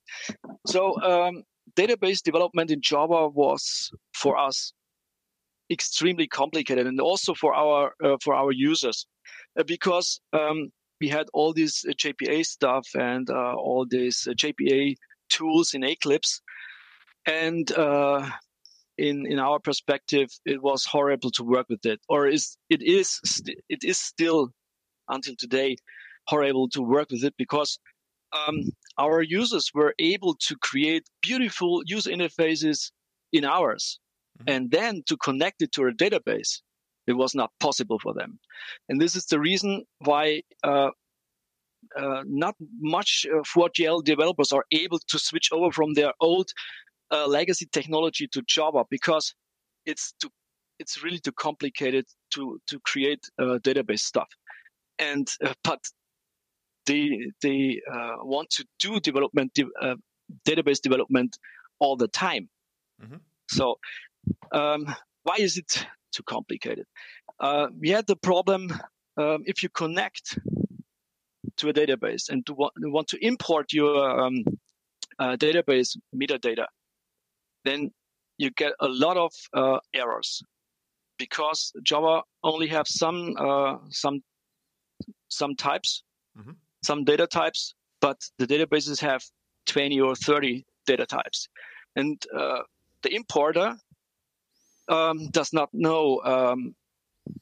[0.65, 1.43] So um,
[1.75, 4.73] database development in Java was for us
[5.69, 9.05] extremely complicated and also for our uh, for our users
[9.59, 10.69] uh, because um,
[11.01, 14.95] we had all this uh, JPA stuff and uh, all these JPA
[15.29, 16.41] tools in Eclipse.
[17.25, 17.69] And
[18.97, 23.19] in in our perspective it was horrible to work with it or is it is
[23.25, 24.51] st- it is still
[25.09, 25.75] until today
[26.27, 27.77] horrible to work with it because
[28.31, 28.55] um,
[28.97, 32.91] our users were able to create beautiful user interfaces
[33.33, 33.99] in hours
[34.39, 34.49] Mm-hmm.
[34.49, 36.61] And then to connect it to a database,
[37.07, 38.39] it was not possible for them.
[38.89, 40.89] And this is the reason why uh,
[41.97, 46.49] uh, not much uh, 4GL developers are able to switch over from their old
[47.11, 49.33] uh, legacy technology to Java because
[49.85, 50.29] it's too,
[50.79, 54.27] it's really too complicated to to create uh, database stuff.
[54.99, 55.79] And uh, but
[56.85, 59.95] they they uh, want to do development de- uh,
[60.47, 61.37] database development
[61.79, 62.49] all the time.
[63.01, 63.19] Mhm.
[63.49, 63.79] So
[64.51, 66.85] um, why is it too complicated?
[67.39, 68.71] Uh, we had the problem
[69.17, 70.37] um, if you connect
[71.57, 74.43] to a database and to want, want to import your um,
[75.19, 76.65] uh, database metadata,
[77.63, 77.91] then
[78.37, 80.41] you get a lot of uh, errors
[81.17, 84.21] because Java only have some uh, some
[85.29, 86.03] some types,
[86.37, 86.55] Mhm.
[86.83, 89.23] some data types, but the databases have
[89.65, 91.47] 20 or 30 data types,
[91.95, 92.61] and uh,
[93.01, 93.77] the importer
[94.87, 96.75] um, does not know um,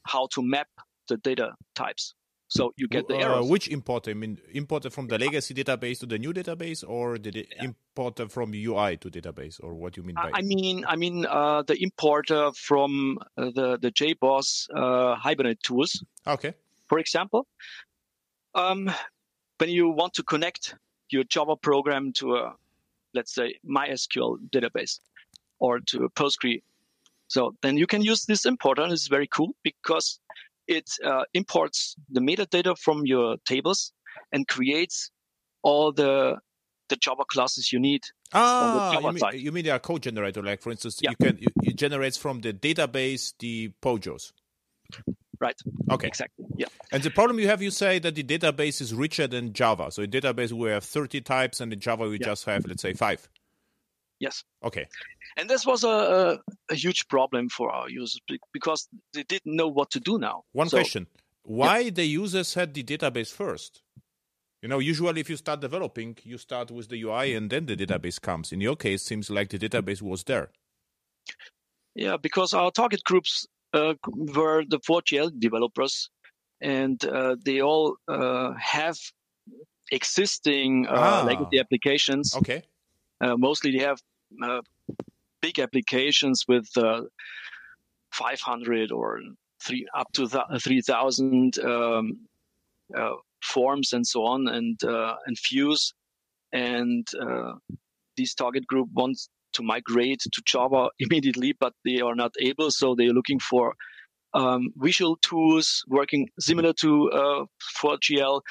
[0.04, 0.68] how to map
[1.08, 2.14] the data types.
[2.48, 3.48] So you get the Uh, errors.
[3.50, 4.10] which importer?
[4.10, 8.28] I mean, importer from the legacy database to the new database, or did it importer
[8.28, 10.30] from UI to database, or what do you mean by?
[10.32, 15.62] I I mean, I mean, uh, the importer from uh, the the JBoss uh, Hibernate
[15.62, 16.54] tools, okay.
[16.86, 17.46] for example.
[18.54, 18.90] Um,
[19.58, 20.76] when you want to connect
[21.10, 22.54] your Java program to a,
[23.14, 25.00] let's say, MySQL database
[25.58, 26.62] or to a Postgre,
[27.34, 28.82] so then you can use this importer.
[28.82, 30.20] and It's very cool because
[30.68, 33.92] it uh, imports the metadata from your tables
[34.32, 35.10] and creates
[35.62, 36.36] all the
[36.90, 38.02] the Java classes you need.
[38.32, 40.42] Ah, you mean, you mean they are code generator?
[40.42, 41.10] Like for instance, Yeah.
[41.10, 44.32] you can you, it generates from the database the POJOs.
[45.40, 45.56] Right.
[45.90, 46.06] Okay.
[46.06, 46.44] Exactly.
[46.56, 46.66] Yeah.
[46.92, 49.90] And the problem you have, you say that the database is richer than Java.
[49.90, 52.26] So in database we have 30 types, and in Java we Yeah.
[52.30, 53.28] just have let's say five.
[54.20, 54.44] Yes.
[54.62, 54.86] Okay.
[55.36, 56.38] And this was a, a,
[56.70, 58.20] a huge problem for our users
[58.52, 60.44] because they didn't know what to do now.
[60.52, 61.06] One So- question:
[61.42, 63.82] Why the users had the database first?
[64.62, 67.76] You know, usually if you start developing, you start with the UI and then the
[67.76, 68.50] database comes.
[68.52, 70.52] In your case, seems like the database was there.
[71.94, 76.08] Yeah, because our target groups uh, were the 4GL developers,
[76.62, 78.96] and uh, they all uh, have
[79.90, 81.22] existing uh, Ah.
[81.26, 82.34] legacy applications.
[82.36, 82.62] Okay.
[83.24, 84.00] Uh, mostly, they have
[84.42, 84.60] uh,
[85.40, 87.00] big applications with uh,
[88.12, 89.20] 500 or
[89.62, 92.18] three up to th- 3,000 um,
[93.42, 95.94] forms and so on, and and views,
[96.52, 97.06] and
[98.16, 102.94] this target group wants to migrate to Java immediately, but they are not able, so
[102.94, 103.74] they're looking for
[104.34, 107.44] um, visual tools working similar to uh,
[107.80, 108.42] 4GL,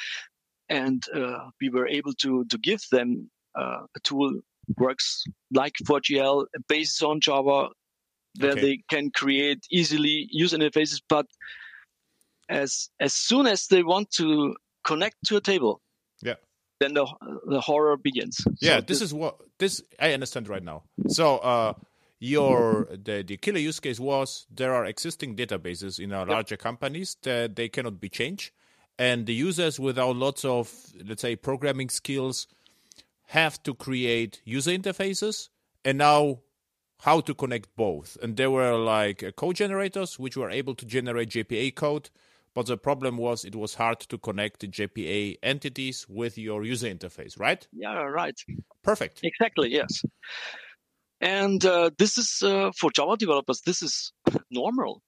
[0.70, 4.42] and uh, we were able to to give them uh, a tool
[4.78, 7.70] works like 4GL based on Java,
[8.40, 8.62] where Okay.
[8.62, 11.02] they can create easily user interfaces.
[11.08, 11.26] But
[12.50, 15.82] as as soon as they want to connect to a table,
[16.22, 16.36] Yeah.
[16.80, 17.06] then the
[17.48, 18.38] the horror begins.
[18.60, 20.84] Yeah, So this is what this I understand right now.
[21.08, 21.74] So uh
[22.20, 27.18] your the, the killer use case was there are existing databases in our larger companies
[27.24, 28.52] that they cannot be changed
[28.98, 30.72] and the users without lots of
[31.06, 32.48] let's say programming skills
[33.34, 35.50] have to create user interfaces
[35.84, 36.40] and now
[37.00, 40.86] how to connect both and there were like uh, code generators which were able to
[40.86, 42.10] generate jpa code
[42.54, 46.88] but the problem was it was hard to connect the jpa entities with your user
[46.88, 48.40] interface right yeah, right.
[48.84, 50.04] perfect Exactly, yes.
[51.22, 53.62] And uh, this is uh, for Java developers.
[53.62, 54.14] This is
[54.52, 55.02] normal.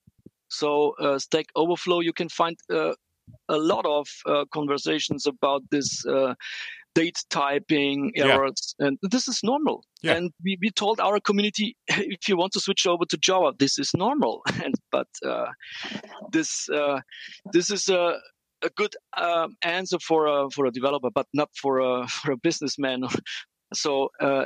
[0.48, 2.94] So uh, Stack Overflow, you can find uh,
[3.48, 6.34] a lot of uh, conversations about this uh,
[6.96, 8.32] date typing Yeah.
[8.34, 9.84] errors, and this is normal.
[10.02, 10.14] Yeah.
[10.16, 11.76] And we, we told our community,
[12.16, 14.42] if you want to switch over to Java, this is normal.
[14.64, 15.50] and but uh,
[16.32, 17.00] this uh,
[17.52, 18.04] this is a
[18.62, 22.36] a good um, answer for a for a developer, but not for a for a
[22.48, 23.00] businessman.
[23.74, 24.44] so uh,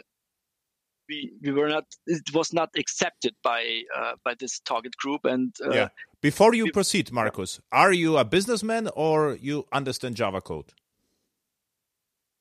[1.09, 3.61] we we were not it was not accepted by
[3.99, 5.89] uh, by this target group, and uh, yeah.
[6.23, 10.73] Before you proceed, Markus, are you a businessman or you understand Java code?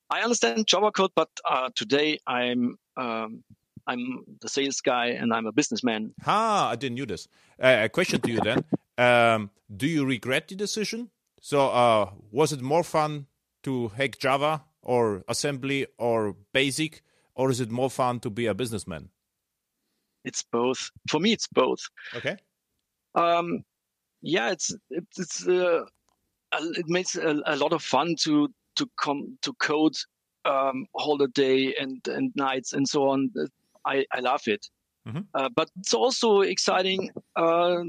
[0.10, 3.44] I understand Java code, but uh, today I'm um,
[3.88, 6.14] I'm the sales guy and I'm a businessman.
[6.26, 7.28] Ah, I didn't knew this.
[7.62, 8.64] Uh, a question to you then:
[8.98, 11.10] um, Do you regret the decision?
[11.42, 13.28] So, uh, was it more fun
[13.64, 17.02] to hack Java or assembly or basic,
[17.36, 19.10] or is it more fun to be a businessman?
[20.26, 20.92] It's both.
[21.10, 21.80] For me, it's both.
[22.16, 22.38] Okay.
[23.16, 23.64] Um,
[24.22, 25.86] yeah, it's it's, it's uh,
[26.54, 29.96] it makes a, a lot of fun to to come to code
[30.46, 33.30] um, all the day and and nights and so on.
[33.86, 34.64] I I love it,
[35.08, 35.26] Mhm.
[35.34, 37.12] uh, but it's also exciting.
[37.36, 37.84] Uh,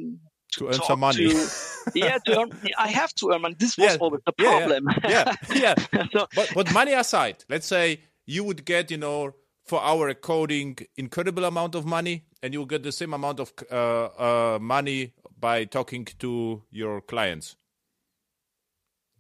[0.59, 1.25] To earn some money.
[1.31, 1.49] to-
[1.95, 3.55] yeah, to earn, I have to earn money.
[3.59, 4.59] This was Yeah, always the yeah, yeah.
[4.59, 4.83] problem.
[5.15, 5.25] yeah,
[5.63, 5.75] yeah.
[6.13, 10.79] so, But but money aside, let's say you would get you know for our coding
[10.97, 15.65] incredible amount of money, and you get the same amount of uh, uh, money by
[15.67, 17.57] talking to your clients.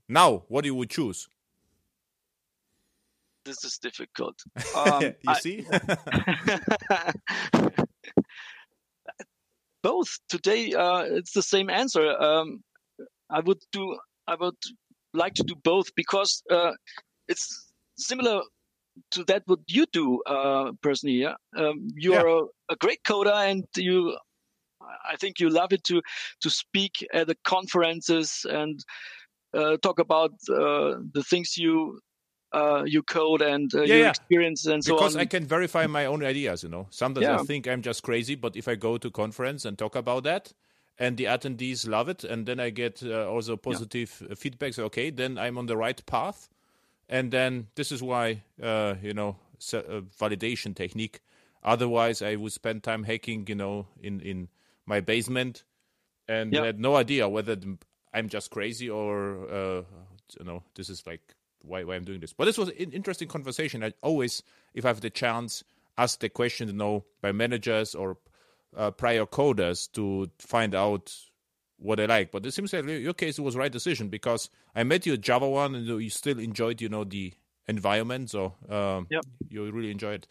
[0.08, 1.28] Now, what do you would choose?
[3.50, 4.36] This is difficult.
[4.76, 5.66] Um, you I, see?
[9.82, 10.72] both today.
[10.72, 12.06] Uh, it's the same answer.
[12.22, 12.62] Um,
[13.30, 13.98] I would do.
[14.26, 14.62] I would
[15.12, 16.72] like to do both because uh,
[17.28, 18.42] it's similar
[19.12, 21.16] to that what you do uh, personally.
[21.16, 21.34] Yeah?
[21.56, 22.20] Um, you yeah.
[22.20, 24.16] are a, a, great coder, and you.
[25.12, 26.00] I think you love it to
[26.42, 28.78] to speak at the conferences and
[29.54, 32.00] uh, talk about uh, the things you
[32.52, 34.10] uh, you code and uh, yeah, your yeah.
[34.10, 35.20] experience and so because on.
[35.20, 36.86] Because I can verify my own ideas, you know.
[36.90, 37.38] Sometimes yeah.
[37.38, 40.52] I think I'm just crazy, but if I go to conference and talk about that,
[40.98, 44.34] and the attendees love it, and then I get uh, also positive yeah.
[44.34, 44.74] feedback.
[44.74, 46.48] So okay, then I'm on the right path,
[47.08, 49.36] and then this is why uh, you know
[49.72, 51.20] uh, validation technique.
[51.62, 54.48] Otherwise, I would spend time hacking, you know, in in
[54.86, 55.64] my basement,
[56.26, 57.56] and had no idea whether
[58.12, 59.82] I'm just crazy or uh,
[60.38, 62.32] you know this is like why why I'm doing this.
[62.32, 63.84] But this was an interesting conversation.
[63.84, 64.42] I always,
[64.74, 65.64] if I have the chance,
[65.98, 68.16] ask the question to know by managers or
[68.76, 71.14] uh, prior coders to find out
[71.78, 72.30] what they like.
[72.30, 75.20] But it seems like your case was the right decision because I met you at
[75.20, 77.32] JavaOne and you still enjoyed, you know, the
[77.68, 78.30] environment.
[78.30, 79.24] So um, yep.
[79.48, 80.26] you really enjoyed.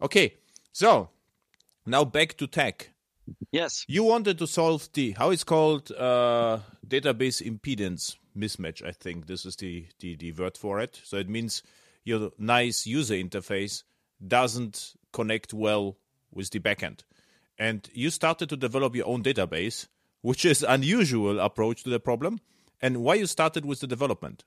[0.00, 0.34] Okay,
[0.72, 1.10] so
[1.86, 2.90] now back to tech.
[3.50, 3.84] Yes.
[3.88, 8.84] You wanted to solve the how it's called uh, database impedance mismatch.
[8.86, 11.00] I think this is the, the, the word for it.
[11.04, 11.62] So it means
[12.04, 13.82] your nice user interface
[14.26, 15.96] doesn't connect well
[16.32, 17.00] with the backend.
[17.58, 19.86] And you started to develop your own database,
[20.20, 22.40] which is unusual approach to the problem.
[22.80, 24.44] And why you started with the development?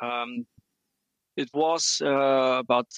[0.00, 0.46] Um,
[1.36, 2.88] it was uh, about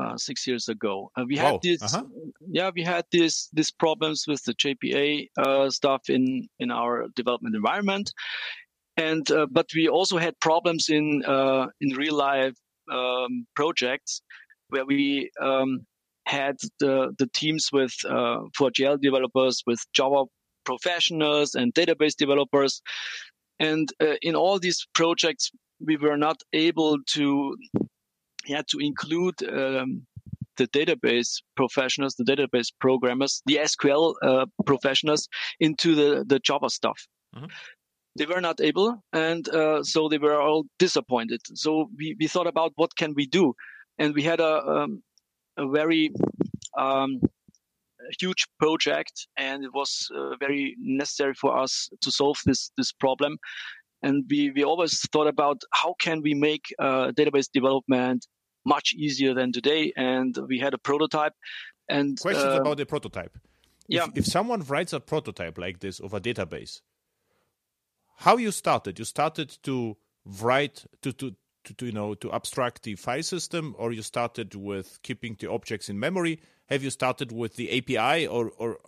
[0.00, 1.10] uh, six years ago.
[1.16, 2.04] Uh, we had this, uh-huh.
[2.50, 7.54] yeah, we had this these problems with the JPA uh, stuff in in our development
[7.54, 8.12] environment,
[8.96, 12.54] and uh, but we also had problems in uh, in real life
[12.90, 14.22] um, projects
[14.70, 15.86] where we um,
[16.26, 20.24] had the the teams with uh, 4GL developers, with Java
[20.64, 22.82] professionals, and database developers,
[23.58, 23.88] and
[24.22, 27.56] in all these projects we were not able to
[28.46, 30.06] yeah, to include um,
[30.56, 37.06] the database professionals, the database programmers, the SQL uh, professionals into the, the Java stuff.
[37.34, 37.46] Mm-hmm.
[38.18, 41.40] They were not able, and uh, so they were all disappointed.
[41.54, 43.54] So we, we thought about what can we do,
[43.98, 45.02] and we had a um,
[45.56, 46.10] a very
[46.76, 47.20] um,
[48.20, 53.38] huge project, and it was uh, very necessary for us to solve this this problem
[54.02, 58.26] and we, we always thought about how can we make uh, database development
[58.64, 59.92] much easier than today.
[59.96, 61.32] And we had a prototype.
[61.88, 63.36] And questions uh, about the prototype.
[63.88, 64.04] Yeah.
[64.04, 66.80] If, if someone writes a prototype like this of a database,
[68.18, 68.98] how you started?
[68.98, 71.34] You started to write to, to
[71.64, 75.50] to, to, you know to abstract the file system or you started with keeping the
[75.50, 78.78] objects in memory have you started with the api or or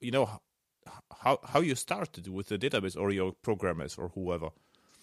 [0.00, 0.28] you know
[1.22, 4.50] how how you started with the database or your programmers or whoever.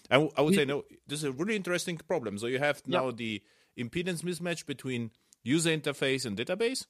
[0.10, 0.84] I, I would say no.
[1.08, 2.38] This is a really interesting problem.
[2.38, 3.42] So you have now the
[3.78, 5.12] impedance mismatch between
[5.44, 6.86] user interface and database,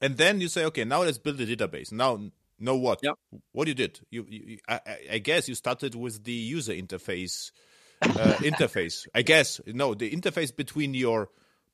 [0.00, 1.92] and then you say, okay, now let's build a database.
[1.92, 2.20] Now,
[2.58, 3.00] know what?
[3.02, 3.12] Yeah.
[3.52, 4.00] What you did?
[4.10, 4.80] You, you I,
[5.12, 7.50] I, guess you started with the user interface.
[8.02, 8.08] Uh,
[8.40, 9.60] interface, I guess.
[9.66, 11.30] No, the interface between your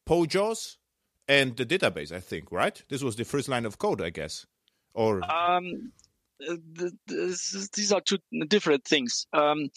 [0.07, 0.77] POJOs
[1.29, 2.13] and the database.
[2.13, 2.81] I think right.
[2.89, 4.47] This was the first line of code, I guess.
[4.95, 5.93] Or um,
[7.07, 9.27] these are two different things.
[9.33, 9.69] Um,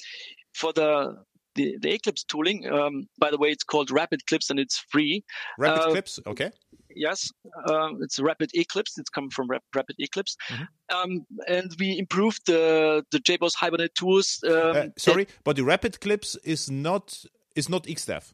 [0.54, 1.23] for the
[1.56, 5.23] the, the Eclipse tooling, um, by the way, it's called RapidClipse and it's free.
[5.58, 6.51] Rapid uh, Clips, okay.
[6.93, 7.32] Yes,
[7.69, 8.97] um, it's Rapid Eclipse.
[8.97, 10.95] It's come from Rap- Rapid Eclipse, mm-hmm.
[10.95, 14.41] um, and we improved the the JBoss Hibernate tools.
[14.47, 17.25] Um, uh, sorry, but the RapidClipse is not
[17.56, 18.32] is not XDev.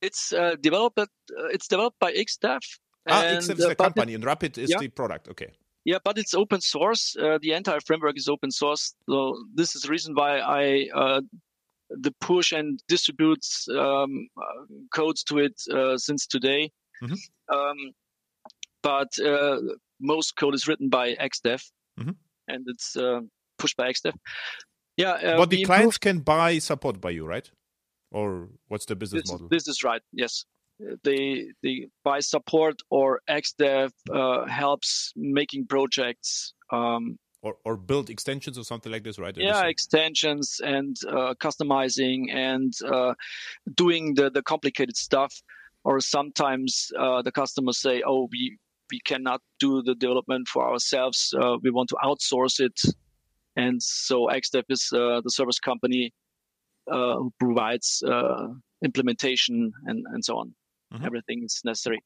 [0.00, 0.98] It's uh, developed.
[0.98, 1.06] Uh,
[1.52, 2.60] it's developed by XDev.
[3.08, 4.78] Ah, XDev is the company, it, and Rapid is yeah.
[4.78, 5.28] the product.
[5.28, 5.50] Okay.
[5.84, 7.14] Yeah, but it's open source.
[7.16, 8.94] Uh, the entire framework is open source.
[9.08, 11.20] So this is the reason why I uh,
[11.90, 16.70] the push and distributes um, uh, codes to it uh, since today.
[17.02, 17.54] Mm-hmm.
[17.54, 17.76] Um,
[18.82, 19.58] but uh,
[20.00, 21.62] most code is written by XDev,
[22.00, 22.12] mm-hmm.
[22.48, 23.20] and it's uh,
[23.58, 24.14] pushed by XDev.
[24.96, 27.50] Yeah, but the clients can buy support by you, right?
[28.10, 29.48] Or what's the business this, model?
[29.48, 30.02] This is right.
[30.12, 30.44] Yes
[31.02, 36.54] they they buy support or XDev uh, helps making projects.
[36.70, 39.36] Um, or, or build extensions or something like this, right?
[39.36, 43.12] Yeah, extensions and uh, customizing and uh,
[43.74, 45.34] doing the, the complicated stuff.
[45.84, 48.56] Or sometimes uh, the customers say, "Oh, we
[48.90, 51.34] we cannot do the development for ourselves.
[51.38, 52.80] Uh, we want to outsource it."
[53.56, 56.12] And so XDev is uh, the service company
[56.86, 58.02] who provides
[58.82, 60.54] implementation and, and so on.
[60.94, 61.04] Mm-hmm.
[61.06, 62.02] Everything is necessary.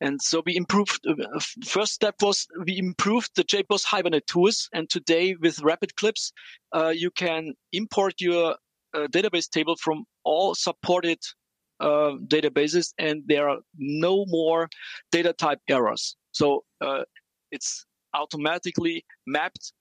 [0.00, 1.06] And so we improved.
[1.06, 4.68] Uh, first step was we improved the JBoss Hibernate tools.
[4.72, 6.32] And today with RapidClipse,
[6.74, 8.56] uh, you can import your
[8.94, 11.18] uh, database table from all supported
[11.80, 14.68] uh, databases, and there are no more
[15.10, 16.16] data type errors.
[16.32, 17.02] So uh,
[17.50, 17.84] it's
[18.14, 19.72] automatically mapped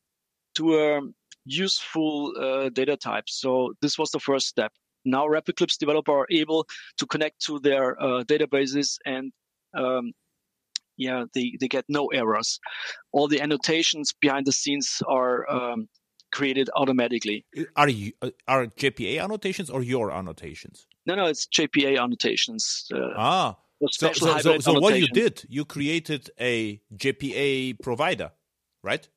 [0.56, 1.02] to a
[1.46, 3.26] useful uh, data type.
[3.28, 4.72] So this was the first step.
[5.06, 9.32] Now RapidClipse developer are able to connect to their uh, databases and
[9.74, 10.14] um,
[10.98, 12.60] yeah, they, they get no errors.
[13.12, 15.88] All the annotations behind the scenes are um,
[16.32, 17.46] created automatically.
[17.76, 20.88] Are you uh, are JPA annotations or your annotations?
[21.06, 22.88] No, no, it's JPA annotations.
[22.94, 23.58] Uh, ah,
[23.90, 28.32] so, so, so, so what you did, you created a JPA provider,
[28.84, 29.08] right?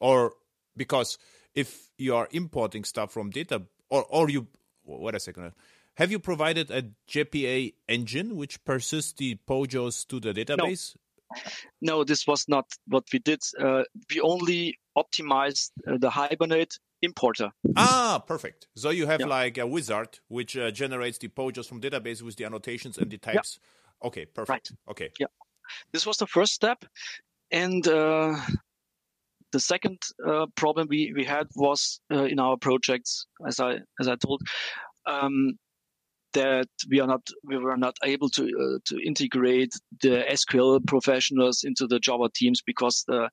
[0.00, 0.32] Or
[0.76, 1.18] because
[1.54, 4.46] if you are importing stuff from data, or or you
[4.86, 5.52] wait a second.
[5.94, 10.94] Have you provided a JPA engine which persists the POJOs to the database?
[11.80, 13.42] No, no this was not what we did.
[13.58, 17.50] Uh, we only optimized uh, the Hibernate importer.
[17.76, 18.68] Ah, perfect.
[18.74, 19.26] So you have yeah.
[19.26, 23.18] like a wizard which uh, generates the POJOs from database with the annotations and the
[23.18, 23.58] types.
[24.02, 24.08] Yeah.
[24.08, 24.50] Okay, perfect.
[24.50, 24.90] Right.
[24.90, 25.10] Okay.
[25.18, 25.26] Yeah.
[25.92, 26.84] This was the first step.
[27.50, 28.36] And uh,
[29.52, 34.08] the second uh, problem we, we had was uh, in our projects, as I as
[34.08, 34.42] I told,
[35.06, 35.58] um,
[36.34, 39.72] that we are not we were not able to uh, to integrate
[40.02, 43.28] the SQL professionals into the Java teams because the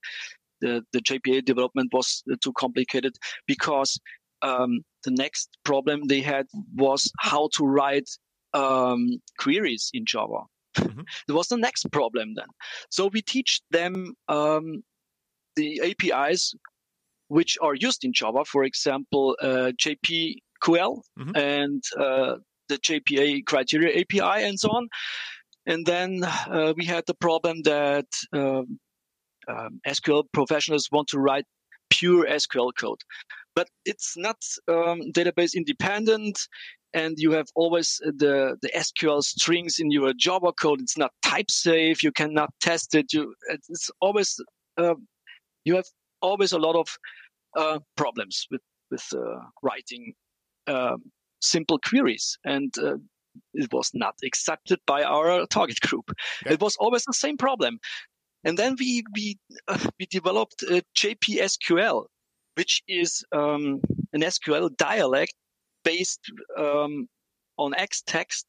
[0.64, 3.16] the, the JPA development was too complicated.
[3.47, 3.99] Because
[4.41, 8.09] um, the next problem they had was how to write
[8.53, 10.43] um, queries in Java.
[10.78, 11.01] Mm-hmm.
[11.30, 12.47] it was the next problem then.
[12.89, 14.84] So we teach them um,
[15.55, 16.53] the APIs
[17.27, 21.35] which are used in Java, for example, uh, JPQL mm-hmm.
[21.35, 22.35] and uh,
[22.69, 24.87] the JPA criteria API and so on.
[25.65, 28.79] And then uh, we had the problem that um,
[29.47, 31.45] um, SQL professionals want to write
[31.89, 33.01] pure SQL code,
[33.55, 34.37] but it's not
[34.67, 36.39] um, database independent.
[36.95, 40.81] And you have always the, the SQL strings in your Java code.
[40.81, 42.03] It's not type safe.
[42.03, 43.11] You cannot test it.
[43.11, 44.39] You, it's always
[44.77, 44.93] uh,
[45.66, 45.86] you have
[46.22, 46.88] always a lot of
[47.55, 48.61] uh, problems with
[48.91, 50.14] with uh, writing
[50.68, 51.11] um,
[51.41, 52.97] simple queries, and uh,
[53.53, 56.11] it was not accepted by our target group.
[56.45, 56.53] Yeah.
[56.53, 57.80] It was always the same problem,
[58.43, 59.38] and then we we
[59.68, 60.64] uh, we developed
[60.97, 62.05] JPA SQL,
[62.55, 63.82] which is um,
[64.14, 65.34] an SQL dialect
[65.84, 66.22] based
[66.57, 67.07] um,
[67.57, 68.45] on Xtext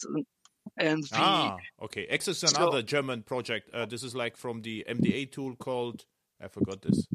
[0.77, 3.71] and we, ah okay X is another so, German project.
[3.73, 6.05] Uh, this is like from the MDA tool called
[6.41, 7.07] I forgot this.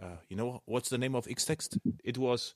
[0.00, 1.78] Uh, you know what's the name of Xtext?
[2.04, 2.54] It was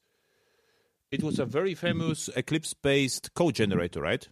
[1.10, 4.26] it was a very famous Eclipse-based code generator, right?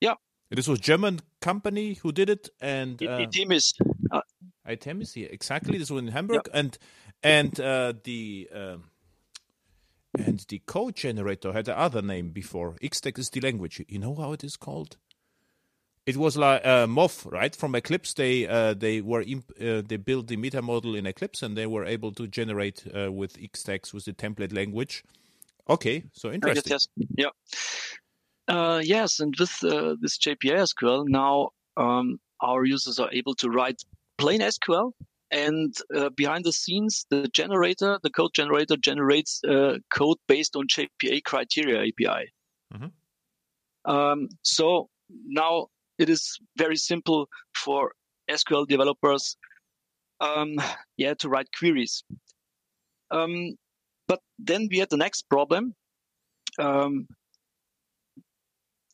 [0.00, 0.14] Yeah.
[0.50, 3.74] This was German company who did it, and uh, Itemis.
[4.10, 4.20] Uh,
[4.66, 5.78] Itemis, yeah, exactly.
[5.78, 6.58] This was in Hamburg, yeah.
[6.58, 6.78] and
[7.22, 8.84] and uh, the um,
[10.18, 12.76] and the code generator had another name before.
[12.82, 13.84] Xtext is the language.
[13.88, 14.96] You know how it is called?
[16.08, 17.54] It was like uh, Moth, right?
[17.54, 21.42] From Eclipse, they uh, they were imp- uh, they built the meta model in Eclipse,
[21.42, 25.04] and they were able to generate uh, with Xtext with the template language.
[25.68, 26.70] Okay, so interesting.
[26.70, 27.32] Yes, yes.
[28.48, 33.34] yeah, uh, yes, and with uh, this JPA SQL, now um, our users are able
[33.34, 33.82] to write
[34.16, 34.92] plain SQL,
[35.30, 35.76] and
[36.16, 39.42] behind the scenes, the generator, the code generator, generates
[39.92, 42.32] code based on JPA criteria API.
[42.72, 43.90] Mm-hmm.
[43.90, 44.88] Um, so
[45.26, 45.68] now
[45.98, 47.92] it is very simple for
[48.30, 49.36] SQL developers,
[50.20, 50.56] um,
[50.96, 52.02] yeah, to write queries.
[53.10, 53.54] Um,
[54.06, 55.74] but then we had the next problem.
[56.58, 57.06] Um,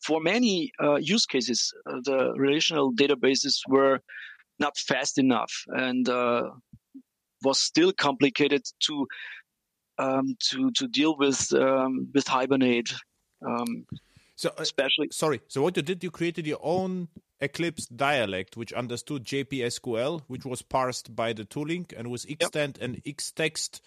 [0.03, 3.99] for many uh, use cases, uh, the relational databases were
[4.59, 6.49] not fast enough and uh,
[7.43, 9.07] was still complicated to
[9.97, 12.93] um, to to deal with um, with Hibernate.
[13.45, 13.85] Um,
[14.35, 15.41] so, uh, especially sorry.
[15.47, 17.07] So what you did, you created your own
[17.41, 22.53] Eclipse dialect, which understood JPA SQL, which was parsed by the tooling, and with Xtend
[22.53, 22.77] yep.
[22.81, 23.81] and Xtext,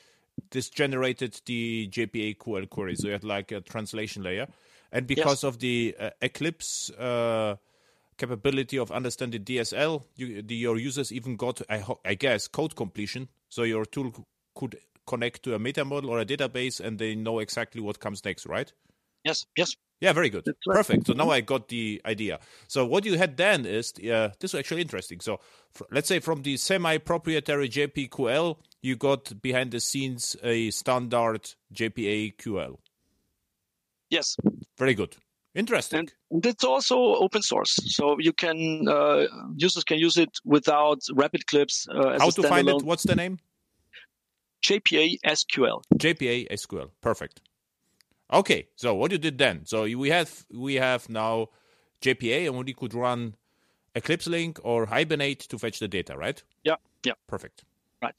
[0.50, 2.96] this generated the JPA query.
[2.96, 4.48] So you had like a translation layer,
[4.92, 5.44] and because yes.
[5.44, 6.90] of the uh, Eclipse.
[6.90, 7.56] Uh,
[8.18, 13.28] capability of understanding DSL, you, the, your users even got, I, I guess, code completion.
[13.48, 14.12] So your tool
[14.54, 14.76] could
[15.06, 18.44] connect to a meta model or a database, and they know exactly what comes next,
[18.44, 18.72] right?
[19.28, 19.76] Yes, yes.
[20.00, 20.46] Yeah, very good.
[20.64, 21.08] Perfect.
[21.08, 22.38] So now I got the idea.
[22.68, 25.20] So what you had then is uh, this is actually interesting.
[25.20, 25.40] So
[25.90, 32.78] let's say from the semi-proprietary JPQL, you got behind the scenes a standard JPA QL.
[34.08, 34.36] Yes.
[34.78, 35.16] Very good.
[35.54, 35.98] Interesting.
[35.98, 39.26] And, and it's also open source, so you can uh,
[39.56, 41.88] users can use it without RapidClipse.
[41.88, 42.82] Uh, How to find it?
[42.82, 43.38] What's the name?
[44.64, 45.82] JPA SQL.
[45.96, 46.90] JPA SQL.
[47.00, 47.40] Perfect.
[48.32, 49.64] Okay, so what you did then?
[49.64, 51.48] So we have we have now
[52.02, 53.34] JPA, and we could run
[53.94, 56.42] Eclipse Link or Hibernate to fetch the data, right?
[56.62, 57.14] Yeah, yeah.
[57.26, 57.64] Perfect.
[58.02, 58.14] Right.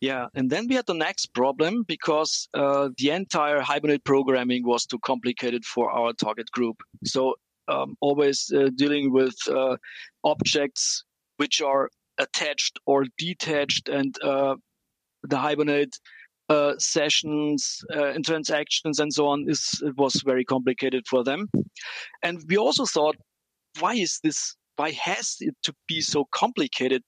[0.00, 4.86] Yeah, and then we had the next problem because uh, the entire Hibernate programming was
[4.86, 6.76] too complicated for our target group.
[7.04, 7.34] So
[7.66, 9.76] um, always uh, dealing with uh,
[10.22, 11.04] objects
[11.38, 14.56] which are attached or detached, and uh,
[15.22, 15.98] the Hibernate
[16.48, 21.48] uh, sessions uh, and transactions and so on is it was very complicated for them.
[22.22, 23.16] And we also thought,
[23.80, 24.56] why is this?
[24.76, 27.02] Why has it to be so complicated?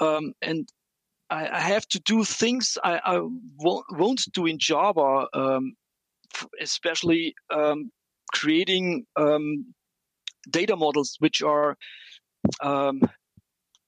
[0.00, 0.68] Um, and
[1.30, 3.20] I, I, have to do things I, I
[3.58, 5.74] won't, do in Java, um,
[6.60, 7.90] especially um,
[8.32, 9.74] creating um,
[10.50, 11.76] data models which are
[12.62, 13.00] um,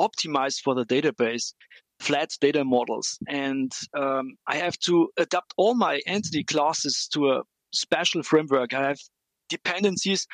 [0.00, 1.54] optimized for the database
[2.02, 3.18] flat data models.
[3.28, 7.42] And um, I have to adapt all my entity classes to a
[7.72, 8.74] special framework.
[8.74, 8.98] I have
[9.48, 10.26] dependencies,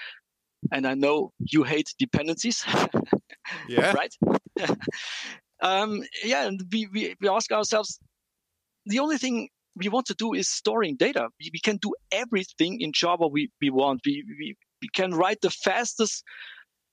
[0.73, 2.65] and I know you hate dependencies.
[3.69, 3.93] yeah.
[3.93, 4.15] right?
[5.63, 7.99] um, yeah, and we, we, we ask ourselves
[8.87, 11.29] the only thing we want to do is storing data.
[11.39, 14.01] We, we can do everything in Java we, we want.
[14.07, 16.25] We, we, we can write the fastest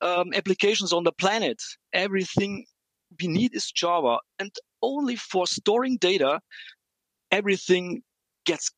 [0.01, 1.61] um, applications on the planet.
[1.93, 2.65] Everything
[3.19, 4.19] we need is Java.
[4.39, 4.51] And
[4.81, 6.39] only for storing data,
[7.31, 8.01] everything
[8.45, 8.71] gets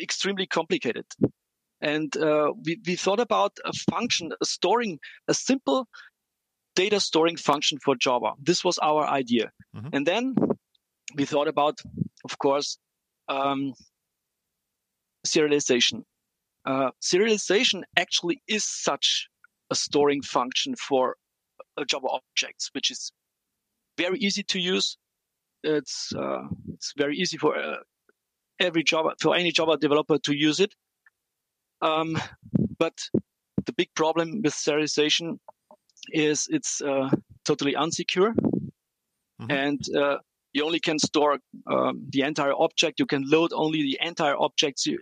[0.00, 1.06] extremely complicated.
[1.80, 5.88] And uh, we, we thought about a function, a storing, a simple
[6.76, 8.32] data storing function for Java.
[8.40, 9.50] This was our idea.
[9.76, 9.88] Mm-hmm.
[9.92, 10.34] And then
[11.14, 11.80] we thought about,
[12.24, 12.78] of course,
[13.28, 13.74] um,
[15.26, 16.04] serialization.
[16.64, 19.28] Uh, serialization actually is such
[19.70, 21.16] a storing function for
[21.86, 23.12] Java objects, which is
[23.96, 24.96] very easy to use.
[25.62, 26.42] It's uh,
[26.74, 27.76] it's very easy for uh,
[28.58, 30.74] every Java for any Java developer to use it.
[31.80, 32.16] Um,
[32.78, 32.94] but
[33.66, 35.38] the big problem with serialization
[36.12, 37.10] is it's uh,
[37.44, 39.50] totally unsecure, mm-hmm.
[39.50, 40.18] and uh,
[40.52, 43.00] you only can store um, the entire object.
[43.00, 44.86] You can load only the entire objects.
[44.86, 44.98] You,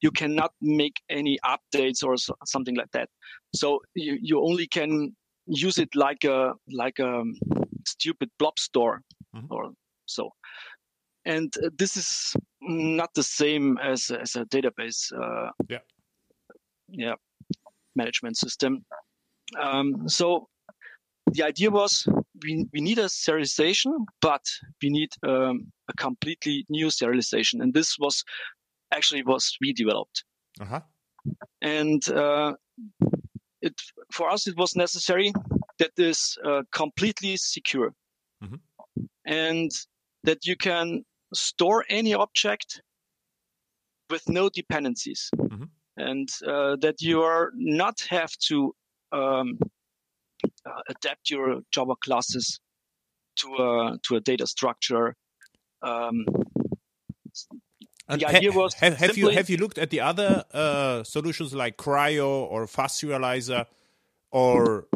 [0.00, 3.08] you cannot make any updates or so, something like that.
[3.54, 5.14] So you, you only can
[5.46, 7.22] use it like a like a
[7.86, 9.00] stupid blob store
[9.34, 9.46] mm-hmm.
[9.50, 9.72] or
[10.06, 10.30] so.
[11.24, 15.12] And uh, this is not the same as as a database.
[15.12, 15.78] Uh, yeah.
[16.88, 17.14] Yeah.
[17.96, 18.84] Management system.
[19.60, 20.48] Um, so
[21.32, 22.06] the idea was
[22.42, 24.42] we, we need a serialization, but
[24.82, 27.60] we need um, a completely new serialization.
[27.60, 28.24] And this was
[28.92, 30.24] actually was we developed.
[30.60, 30.80] Uh-huh.
[31.62, 32.54] And uh,
[33.62, 33.74] it
[34.12, 35.32] for us it was necessary
[35.78, 37.92] that is uh, completely secure
[38.42, 38.56] mm-hmm.
[39.26, 39.70] and
[40.22, 42.82] that you can store any object
[44.10, 45.64] with no dependencies mm-hmm.
[45.96, 48.74] and uh, that you are not have to
[49.12, 49.58] um,
[50.66, 52.60] uh, adapt your java classes
[53.36, 55.14] to a to a data structure
[55.82, 56.24] um,
[58.08, 61.54] and the idea was have, have you have you looked at the other uh, solutions
[61.54, 63.66] like Kryo or Fast Serializer
[64.30, 64.86] or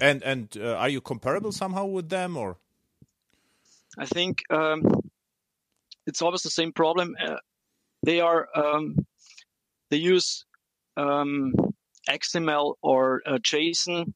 [0.00, 2.56] and and uh, are you comparable somehow with them or?
[3.98, 4.82] I think um,
[6.06, 7.14] it's always the same problem.
[7.22, 7.36] Uh,
[8.02, 9.06] they are um,
[9.90, 10.44] they use
[10.96, 11.52] um,
[12.08, 14.12] xml or uh, json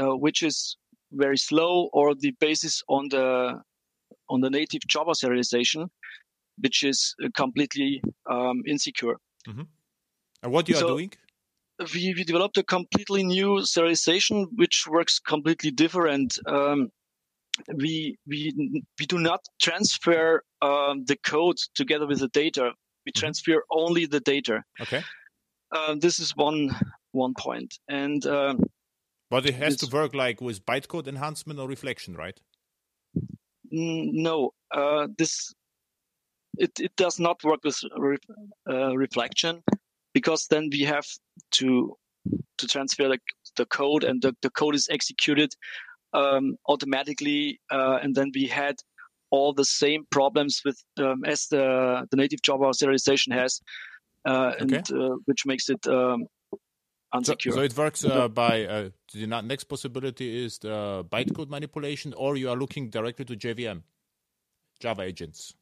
[0.00, 0.76] uh, which is
[1.12, 3.60] very slow or the basis on the
[4.28, 5.88] on the native java serialization
[6.58, 9.16] which is uh, completely um, insecure.
[9.46, 9.62] Mm-hmm.
[10.42, 11.12] and what you are doing
[11.94, 16.38] we, we developed a completely new serialization which works completely different.
[16.46, 16.90] Um,
[17.74, 22.72] we we we do not transfer um, the code together with the data.
[23.04, 23.20] We mm-hmm.
[23.20, 24.62] transfer only the data.
[24.80, 25.02] Okay.
[25.74, 26.74] Uh, this is one
[27.12, 28.60] one point, and um,
[29.30, 32.38] but it has to work like with bytecode enhancement or reflection, right?
[33.70, 35.52] No, uh, this
[36.56, 38.16] it it does not work with re,
[38.68, 39.62] uh, reflection
[40.12, 41.06] because then we have
[41.52, 41.96] to
[42.58, 43.18] to transfer the,
[43.56, 45.50] the code and the, the code is executed
[46.12, 48.76] um, automatically uh, and then we had
[49.30, 53.60] all the same problems with um, as the the native Java serialization has
[54.24, 56.26] uh, and uh, which makes it um,
[57.14, 57.52] unsecure.
[57.52, 62.36] So, so, it works uh, by uh, the next possibility is the bytecode manipulation, or
[62.36, 63.82] you are looking directly to JVM,
[64.80, 65.54] Java agents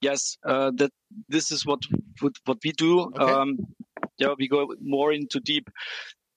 [0.00, 0.90] yes, uh, that
[1.28, 1.80] this is what
[2.20, 3.00] what, what we do.
[3.00, 3.22] Okay.
[3.24, 3.58] Um,
[4.18, 5.68] yeah, we go more into deep.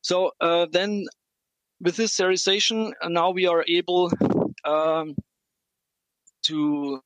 [0.02, 1.06] So uh, then,
[1.80, 4.12] with this serialization, uh, now we are able
[4.64, 5.16] um,
[6.46, 7.02] to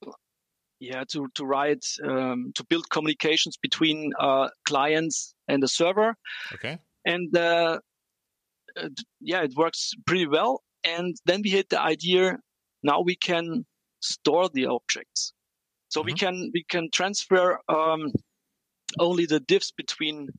[0.80, 6.16] yeah to to write um, to build communications between uh, clients and the server.
[6.54, 6.78] Okay.
[7.06, 7.80] And uh,
[8.78, 8.89] uh,
[9.20, 10.62] yeah, it works pretty well.
[10.84, 12.38] And then we hit the idea.
[12.84, 13.66] Now we can
[13.99, 15.34] store the objects,
[15.92, 16.06] so mm-hmm.
[16.06, 18.12] we can we can transfer um,
[18.98, 20.30] only the diffs between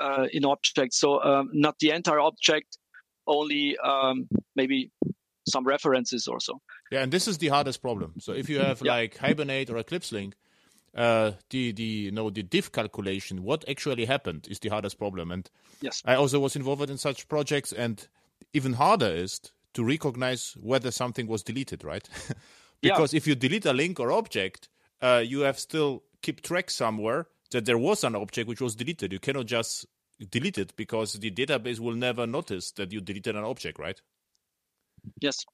[0.00, 1.00] uh, in objects.
[1.00, 2.78] So um, not the entire object,
[3.26, 4.90] only um, maybe
[5.48, 6.60] some references or so.
[6.92, 8.14] Yeah, and this is the hardest problem.
[8.20, 8.92] So if you have yeah.
[8.92, 10.34] like Hibernate or Eclipse Link,
[10.94, 15.32] uh, the the you know the diff calculation, what actually happened, is the hardest problem.
[15.32, 15.48] And
[15.80, 18.06] yes, I also was involved in such projects, and
[18.52, 19.40] even harder is
[19.72, 22.06] to recognize whether something was deleted, right?
[22.82, 23.18] because yeah.
[23.18, 24.68] if you delete a link or object,
[25.02, 29.12] uh, you have still keep track somewhere that there was an object which was deleted.
[29.12, 29.86] You cannot just
[30.30, 34.00] delete it because the database will never notice that you deleted an object, right?
[35.20, 35.44] Yes.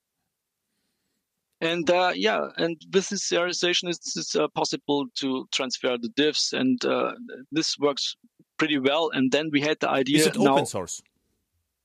[1.61, 6.53] And uh, yeah, and with this serialization, it's, it's uh, possible to transfer the diffs,
[6.53, 7.14] and uh,
[7.51, 8.16] this works
[8.59, 9.11] pretty well.
[9.14, 10.18] And then we had the idea.
[10.18, 11.01] Is it now, open source?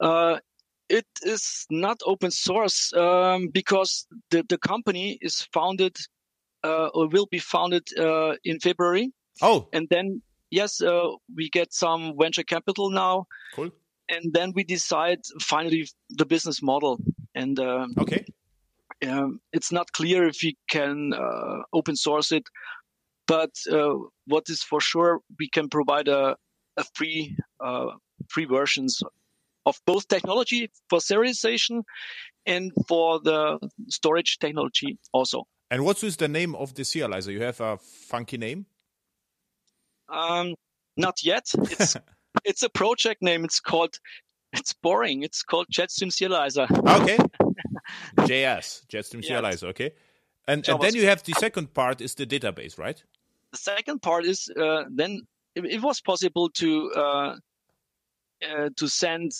[0.01, 0.39] Uh,
[0.89, 5.95] it is not open source um, because the, the company is founded
[6.63, 9.11] or will be founded uh, in February.
[9.41, 10.81] Oh, and then yes,
[11.35, 13.25] we get some venture capital now.
[13.55, 13.71] Cool.
[14.09, 16.99] And then we decide finally the business model.
[17.33, 18.25] And okay
[19.07, 22.43] um, it's not clear if we can uh, open source it,
[23.27, 23.95] but uh,
[24.27, 26.35] what is for sure, we can provide a,
[26.77, 27.87] a free uh,
[28.29, 29.01] free versions
[29.65, 31.83] of both technology for serialization
[32.45, 33.59] and for the
[33.89, 35.45] storage technology also.
[35.71, 37.31] And what is the name of the serializer?
[37.31, 38.65] You have a funky name?
[40.09, 40.55] Um,
[40.97, 41.45] not yet.
[41.55, 41.95] It's
[42.45, 43.45] it's a project name.
[43.45, 43.97] It's called.
[44.51, 45.23] It's boring.
[45.23, 46.69] It's called Jetstream Serializer.
[47.01, 47.17] Okay.
[48.17, 49.91] JS, Jetstream Serializer, okay.
[50.45, 53.01] And, and then you have the second part is the database, right?
[53.53, 55.21] The second part is uh, then
[55.55, 57.35] it, it, was possible to uh,
[58.45, 59.31] uh, to send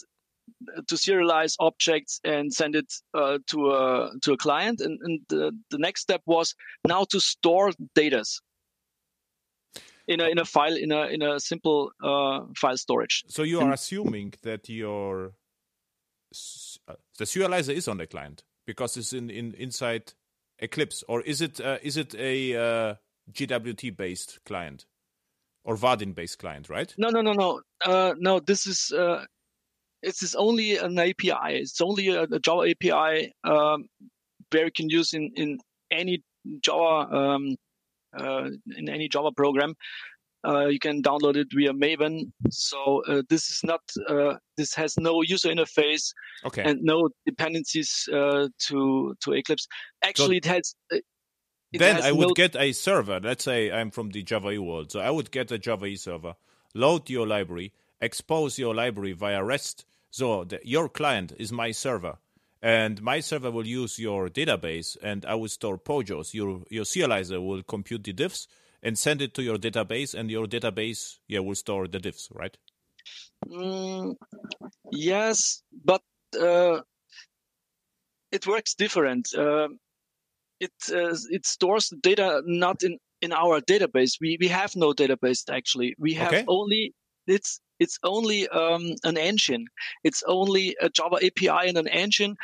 [0.87, 5.51] to serialize objects and send it uh, to a to a client, and, and the,
[5.69, 6.55] the next step was
[6.87, 8.23] now to store data
[10.07, 13.23] in a in a file in a in a simple uh, file storage.
[13.27, 15.33] So you are and, assuming that your
[16.87, 20.13] uh, the serializer is on the client because it's in, in inside
[20.59, 22.95] Eclipse, or is it uh, is it a uh,
[23.31, 24.85] JWT based client
[25.63, 26.69] or Vaadin based client?
[26.69, 26.93] Right?
[26.97, 28.39] No, no, no, no, uh, no.
[28.39, 29.25] This is uh,
[30.01, 31.55] it's only an API.
[31.55, 33.85] It's only a, a Java API um,
[34.51, 35.59] where you can use in in
[35.91, 36.23] any
[36.61, 37.55] Java um,
[38.17, 39.75] uh, in any Java program.
[40.43, 42.31] Uh, you can download it via Maven.
[42.49, 46.13] So uh, this is not uh, this has no user interface
[46.45, 46.63] okay.
[46.63, 49.67] and no dependencies uh, to to Eclipse.
[50.03, 50.75] Actually, so it has.
[50.91, 50.97] Uh,
[51.71, 53.19] it then has I would no get a server.
[53.21, 55.95] Let's say I'm from the Java E world, so I would get a Java E
[55.95, 56.35] server,
[56.73, 57.71] load your library,
[58.01, 59.85] expose your library via REST.
[60.09, 62.17] So the, your client is my server,
[62.61, 66.33] and my server will use your database, and I will store POJOs.
[66.33, 68.47] Your your serializer will compute the diffs
[68.83, 72.57] and send it to your database, and your database yeah will store the diffs, right?
[73.47, 74.15] Mm,
[74.91, 76.01] yes, but
[76.39, 76.81] uh,
[78.31, 79.27] it works different.
[79.33, 79.69] Uh,
[80.59, 84.17] it uh, it stores the data not in in our database.
[84.19, 85.95] We we have no database actually.
[85.97, 86.45] We have okay.
[86.47, 86.93] only
[87.27, 89.65] it's it's only um, an engine.
[90.03, 92.35] It's only a Java API and an engine.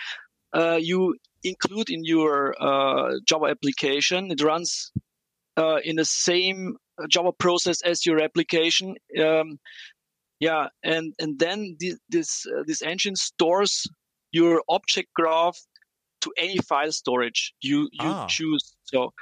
[0.51, 4.31] Uh, you include in your uh, Java application.
[4.31, 4.91] It runs
[5.55, 6.77] uh, in the same
[7.07, 8.95] Java process as your application.
[9.21, 9.59] Um,
[10.39, 13.87] yeah, and and then this this, uh, this engine stores
[14.31, 15.57] your object graph
[16.21, 18.25] to any file storage you you ah.
[18.27, 18.75] choose.
[18.85, 19.13] So,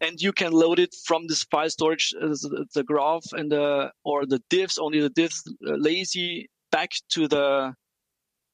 [0.00, 3.90] and you can load it from this file storage, uh, the, the, graph and the
[4.04, 7.74] or the diffs, only the diffs uh, lazy back to the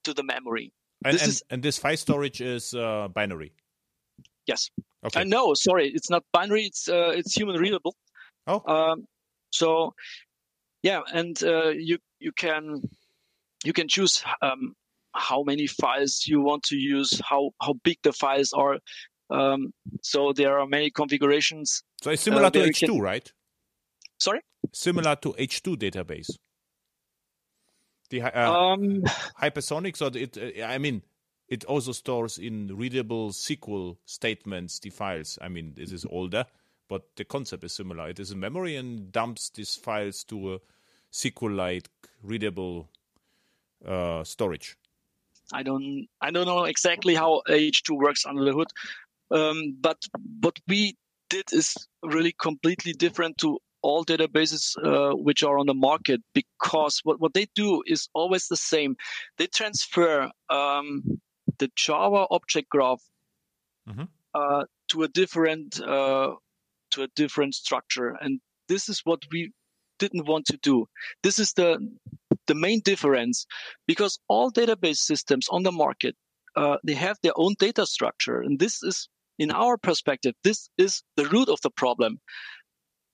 [0.05, 0.73] to the memory.
[1.05, 3.53] And this, and, is, and this file storage is uh, binary.
[4.47, 4.71] Yes.
[5.05, 5.21] Okay.
[5.21, 6.65] Uh, no, sorry, it's not binary.
[6.65, 7.95] It's uh, it's human readable.
[8.47, 8.63] Oh.
[8.67, 9.07] Um,
[9.51, 9.95] so,
[10.83, 12.83] yeah, and uh, you you can
[13.65, 14.75] you can choose um,
[15.15, 18.79] how many files you want to use, how how big the files are.
[19.31, 19.73] Um,
[20.03, 21.83] so there are many configurations.
[22.03, 23.01] So it's similar uh, to H2, can...
[23.01, 23.33] right?
[24.19, 24.41] Sorry.
[24.73, 26.31] Similar to H2 database.
[28.11, 29.03] The uh, um,
[29.41, 30.37] hypersonic, so it.
[30.37, 31.03] Uh, I mean,
[31.49, 35.39] it also stores in readable SQL statements the files.
[35.41, 36.45] I mean, this is older,
[36.89, 38.09] but the concept is similar.
[38.09, 40.59] It is in memory and dumps these files to a
[41.13, 41.89] SQL-like
[42.23, 42.91] readable
[43.87, 44.77] uh, storage?
[45.53, 48.69] I don't I don't know exactly how H2 works under the hood,
[49.35, 49.99] um, but
[50.41, 50.97] what we
[51.29, 57.01] did is really completely different to all databases uh, which are on the market because
[57.03, 58.97] what, what they do is always the same.
[59.37, 61.03] They transfer um,
[61.59, 63.03] the Java object graph
[63.87, 64.05] mm-hmm.
[64.35, 66.35] uh, to a different uh,
[66.93, 69.53] to a different structure, and this is what we
[69.99, 70.87] didn't want to do.
[71.23, 71.79] This is the
[72.47, 73.47] the main difference
[73.87, 76.15] because all database systems on the market
[76.57, 79.09] uh, they have their own data structure, and this is
[79.39, 82.21] in our perspective, this is the root of the problem.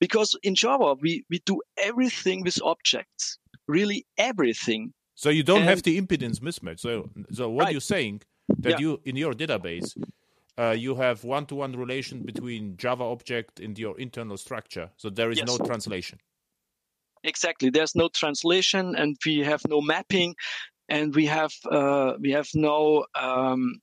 [0.00, 4.92] Because in Java, we, we do everything with objects, really everything.
[5.14, 6.80] So you don't and, have the impedance mismatch.
[6.80, 7.72] So, so what right.
[7.72, 8.22] you're saying
[8.60, 8.78] that yeah.
[8.78, 9.94] you in your database,
[10.58, 14.90] uh, you have one-to-one relation between Java object and your internal structure.
[14.96, 15.46] So there is yes.
[15.46, 16.18] no translation.
[17.22, 17.68] Exactly.
[17.68, 20.34] There's no translation, and we have no mapping,
[20.88, 23.80] and we have uh, we have no um,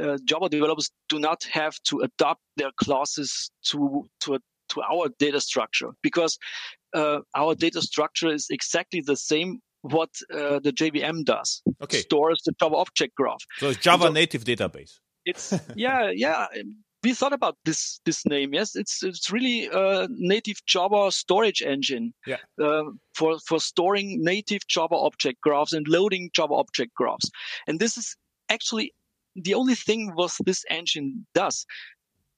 [0.00, 4.38] uh, Java developers do not have to adapt their classes to to a,
[4.70, 6.38] to our data structure because
[6.94, 11.62] uh, our data structure is exactly the same what uh, the JVM does.
[11.82, 11.98] Okay.
[11.98, 13.42] Stores the Java object graph.
[13.58, 14.98] So it's Java so native database.
[15.24, 16.46] It's yeah yeah.
[17.02, 18.52] We thought about this this name.
[18.52, 22.12] Yes, it's it's really a native Java storage engine.
[22.26, 22.38] Yeah.
[22.60, 22.84] Uh,
[23.14, 27.30] for for storing native Java object graphs and loading Java object graphs,
[27.68, 28.16] and this is
[28.48, 28.92] actually
[29.36, 31.66] the only thing was this engine does,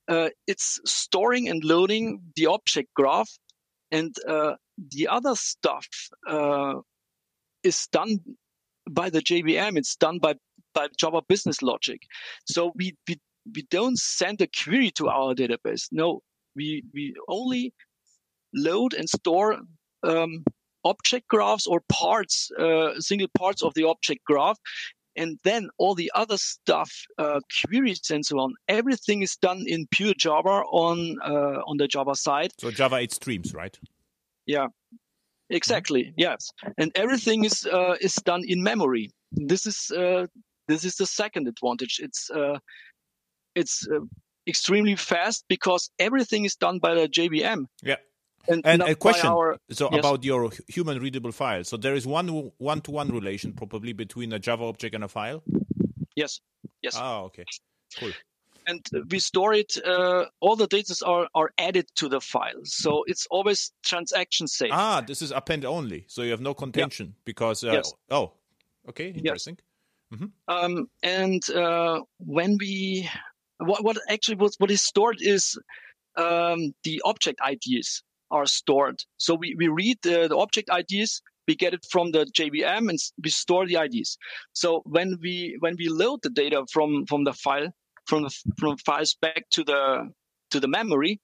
[0.09, 3.31] uh, it's storing and loading the object graph,
[3.91, 4.55] and uh,
[4.91, 5.87] the other stuff
[6.27, 6.75] uh,
[7.63, 8.19] is done
[8.91, 9.77] by the JVM.
[9.77, 10.35] It's done by
[10.75, 12.01] by Java Business Logic.
[12.47, 13.21] So we we
[13.55, 15.89] we don't send a query to our database.
[15.93, 16.23] No,
[16.57, 17.75] we we only
[18.55, 19.59] load and store
[20.03, 20.45] um,
[20.85, 24.59] object graphs or parts, uh, single parts of the object graph,
[25.19, 29.87] and then all the other stuff, uh, queries and so on, everything is done in
[29.91, 32.53] pure Java on uh, on the Java side.
[32.59, 33.79] So Java 8 streams, right?
[34.47, 34.69] Yeah,
[35.51, 36.05] exactly.
[36.05, 36.21] Mm-hmm.
[36.21, 39.11] Yes, and everything is uh, is done in memory.
[39.33, 40.27] This is uh,
[40.69, 42.01] this is the second advantage.
[42.01, 42.59] It's uh,
[43.55, 44.01] it's uh,
[44.47, 47.67] extremely fast because everything is done by the JVM.
[47.83, 47.97] Yeah.
[48.49, 49.99] And, and a question our, so yes.
[49.99, 51.65] about your human readable file.
[51.65, 55.09] So there is one one to one relation probably between a Java object and a
[55.09, 55.43] file.
[56.17, 56.41] Yes.
[56.83, 56.97] Yes.
[56.97, 57.45] Ah, okay.
[57.99, 58.13] Cool.
[58.67, 59.77] And we store it.
[59.85, 64.71] Uh, all the data are are added to the file, so it's always transaction safe.
[64.73, 67.23] Ah, this is append only, so you have no contention yeah.
[67.25, 67.65] because.
[67.65, 67.95] Uh, yes.
[68.11, 68.33] Oh,
[68.89, 69.57] okay, interesting.
[69.59, 69.65] Yes.
[70.21, 70.27] Mm-hmm.
[70.49, 73.09] Um, and uh, when we
[73.59, 75.59] what what actually what, what is stored is
[76.17, 79.03] um, the object IDs are stored.
[79.17, 82.99] So we, we read the, the object IDs, we get it from the JVM and
[83.25, 84.19] we store the IDs.
[84.53, 87.73] So when we when we load the data from from the file
[88.07, 90.13] from the from files back to the
[90.51, 91.21] to the memory,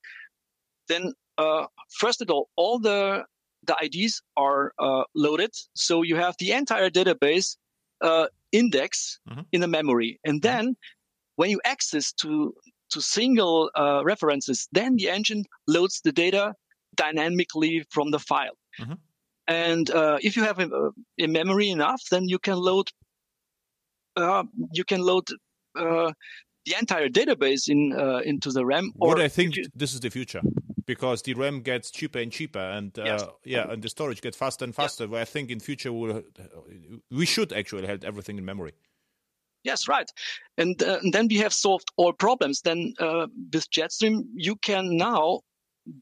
[0.89, 1.67] then uh,
[2.01, 3.25] first of all, all the
[3.67, 5.51] the IDs are uh, loaded.
[5.75, 7.57] So you have the entire database
[8.01, 9.43] uh, index mm-hmm.
[9.53, 10.57] in the memory, and mm-hmm.
[10.57, 10.77] then
[11.37, 12.55] when you access to
[12.91, 16.55] to single uh, references, then the engine loads the data
[16.97, 18.57] dynamically from the file.
[18.81, 18.95] Mm-hmm.
[19.47, 20.91] And uh, if you have a,
[21.21, 22.89] a, memory enough, then you can load
[24.17, 25.29] uh, you can load
[25.77, 26.13] uh,
[26.65, 28.93] the entire database in uh, into the RAM.
[28.97, 30.41] what I think you, this is the future
[30.87, 33.25] because the RAM gets cheaper and cheaper, and uh, yes.
[33.45, 35.07] yeah, and the storage gets faster and faster.
[35.09, 36.23] Where I think in future we'll,
[37.11, 38.73] we should actually have everything in memory.
[39.65, 40.11] Yes, right.
[40.59, 42.61] And, uh, and, then we have solved all problems.
[42.61, 45.41] Then uh, with Jetstream, you can now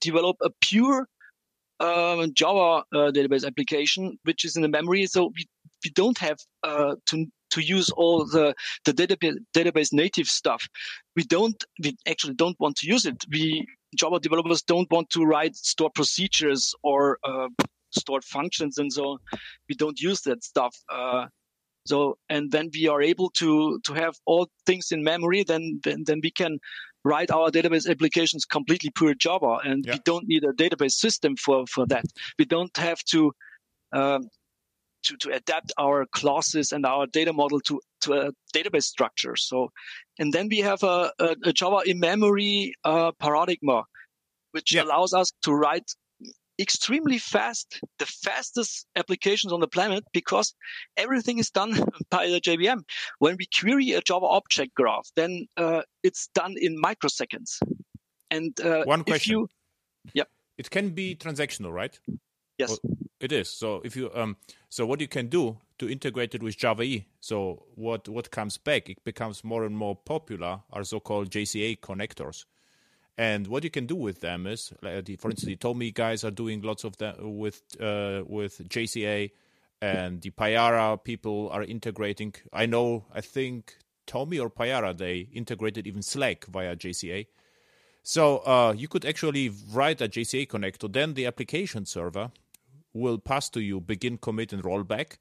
[0.01, 1.09] develop a pure
[1.81, 5.07] uh, Java uh, database application, which is in the memory.
[5.07, 5.47] So we,
[5.85, 8.55] we don't have uh, to to use all the
[8.85, 10.67] the database, database native stuff.
[11.17, 13.25] We don't we actually don't want to use it.
[13.31, 13.67] We
[13.97, 17.49] Java developers don't want to write store procedures or uh,
[17.91, 19.19] stored functions and so.
[19.69, 20.75] We don't use that stuff.
[20.89, 21.27] Uh,
[21.85, 25.43] so and then we are able to to have all things in memory.
[25.43, 26.59] Then then, then we can
[27.05, 29.95] write our database applications completely pure Java, and yeah.
[29.95, 32.05] we don't need a database system for for that.
[32.39, 33.33] We don't have to.
[33.93, 34.29] Um,
[35.05, 39.35] to, to adapt our classes and our data model to, to a database structure.
[39.35, 39.73] So,
[40.21, 43.83] and then we have a, a, a Java in memory uh, paradigm,
[44.53, 44.85] which yeah.
[44.85, 45.91] allows us to write
[46.63, 50.55] extremely fast, the fastest applications on the planet because
[50.97, 51.73] everything is done
[52.11, 52.83] by the JVM.
[53.19, 57.61] When we query a Java object graph, then uh, it's done in microseconds.
[58.31, 59.33] And uh, one question.
[59.33, 59.49] You,
[60.15, 60.29] yep.
[60.57, 61.99] It can be transactional, right?
[62.59, 62.79] Yes,
[63.21, 63.49] it is.
[63.51, 64.37] So if you um,
[64.69, 67.07] so what you can do to integrate it with Java E.
[67.21, 68.89] So what what comes back?
[68.89, 72.45] It becomes more and more popular are so-called JCA connectors.
[73.19, 76.63] And what you can do with them is, for instance, the TomEE guys are doing
[76.63, 79.31] lots of that with uh, with JCA,
[79.83, 82.35] and the Payara people are integrating.
[82.53, 87.27] I know, I think TomEE or Payara they integrated even Slack via JCA.
[88.03, 90.91] So uh, you could actually write a JCA connector.
[90.93, 92.33] Then the application server
[92.95, 95.19] will pass to you begin, commit, and rollback,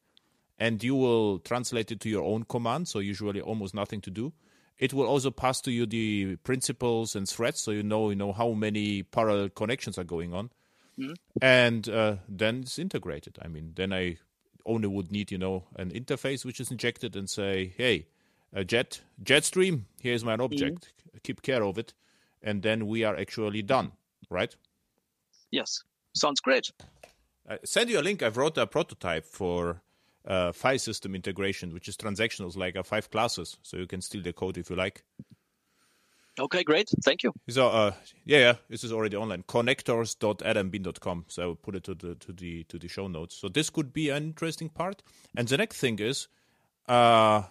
[0.58, 2.88] and you will translate it to your own command.
[2.88, 4.32] So usually almost nothing to do
[4.80, 8.34] it will also pass to you the principles and threads, so you know you know
[8.34, 10.50] how many parallel connections are going on,
[11.00, 11.14] mm-hmm.
[11.42, 13.38] and uh, then it's integrated.
[13.42, 14.18] I mean, then I
[14.66, 18.08] only would need you know an interface which is injected and say, hey,
[18.54, 21.18] a jet Jetstream, here's my object, mm-hmm.
[21.24, 21.94] keep care of it,
[22.42, 23.92] and then we are actually done,
[24.30, 24.56] right?
[25.52, 25.84] Yes,
[26.16, 26.72] sounds great.
[27.50, 28.24] I send you a link.
[28.24, 29.82] I've wrote a prototype for
[30.26, 34.22] uh, file system integration, which is transactional, like uh, five classes, so you can steal
[34.22, 35.04] the code if you like.
[36.40, 36.90] Okay, great.
[37.04, 37.34] Thank you.
[37.50, 37.92] So, uh,
[38.26, 39.44] yeah, yeah, this is already online.
[39.44, 41.26] Connectors.adam-bien.com.
[41.28, 43.36] So I will put it to the to the to the show notes.
[43.36, 45.04] So this could be an interesting part.
[45.36, 46.30] And the next thing is,
[46.88, 47.44] uh,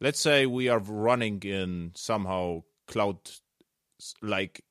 [0.00, 3.18] let's say we are running in somehow cloud
[4.20, 4.64] like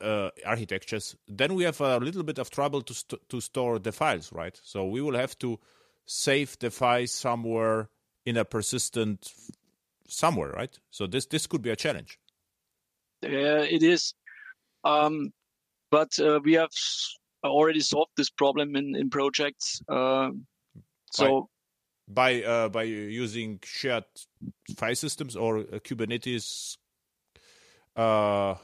[0.00, 1.14] uh, architectures.
[1.28, 4.60] Then we have a little bit of trouble to st- to store the files, right?
[4.64, 5.60] So we will have to
[6.10, 7.88] save the file somewhere
[8.26, 9.32] in a persistent
[10.08, 10.76] somewhere, right?
[10.90, 12.18] So this this could be a challenge.
[13.22, 14.14] Yeah, it is.
[14.82, 15.32] Um,
[15.90, 16.70] but uh, we have
[17.44, 19.82] already solved this problem in in projects.
[19.88, 20.30] Uh,
[21.12, 21.48] so
[22.08, 24.04] by by, uh, by using shared
[24.76, 26.76] file systems or Kubernetes.
[27.94, 28.54] Uh,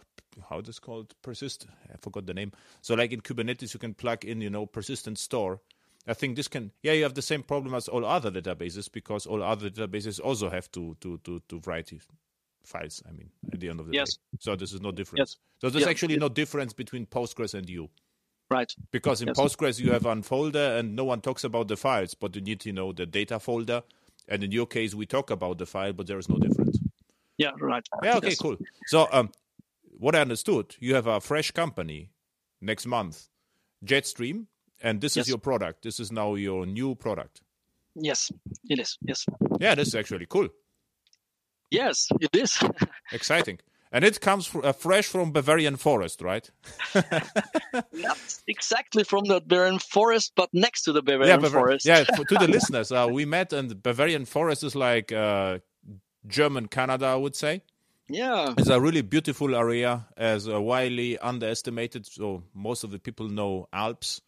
[0.51, 4.23] how this called persist i forgot the name so like in kubernetes you can plug
[4.23, 5.61] in you know persistent store
[6.07, 9.27] I think this can yeah you have the same problem as all other databases because
[9.27, 11.93] all other databases also have to to to to write
[12.63, 13.03] files.
[13.09, 14.15] I mean at the end of the yes.
[14.15, 15.19] day, so this is no difference.
[15.19, 15.37] Yes.
[15.61, 17.89] So there's actually no difference between Postgres and you.
[18.51, 18.73] Right.
[18.93, 19.29] Because in.
[19.29, 22.61] Postgres you have one folder and no one talks about the files, but you need
[22.61, 23.83] to know the data folder.
[24.29, 26.79] And in your case, we talk about the file, but there is no difference.
[27.39, 27.51] Yeah.
[27.61, 27.87] Right.
[28.03, 28.17] Yeah.
[28.17, 28.35] Okay.
[28.41, 28.57] Cool.
[28.87, 29.31] So um,
[29.99, 32.11] what I understood, you have a fresh company
[32.61, 33.29] next month,
[33.85, 34.47] Jetstream
[34.83, 35.25] and this yes.
[35.25, 35.83] is your product.
[35.83, 37.43] This is now your new product.
[37.95, 38.31] Yes,
[38.69, 38.99] it is.
[39.03, 39.27] Yes.
[39.59, 40.49] Yeah, this is actually cool.
[41.71, 42.59] Yes, it is.
[43.13, 43.59] Exciting.
[43.93, 46.51] And it comes uh, fresh from Bavarian forest, right?
[47.93, 48.19] Not
[48.49, 51.87] exactly from the Bavarian forest, but next to the Bavarian yeah, forest.
[51.87, 55.61] yeah, to the listeners, uh, we met, and Bavarian forest is like uh,
[56.27, 57.63] German Canada, I would say.
[58.09, 58.55] Yeah.
[58.59, 62.07] It's a really beautiful area, as widely underestimated.
[62.07, 64.21] So most of the people know Alps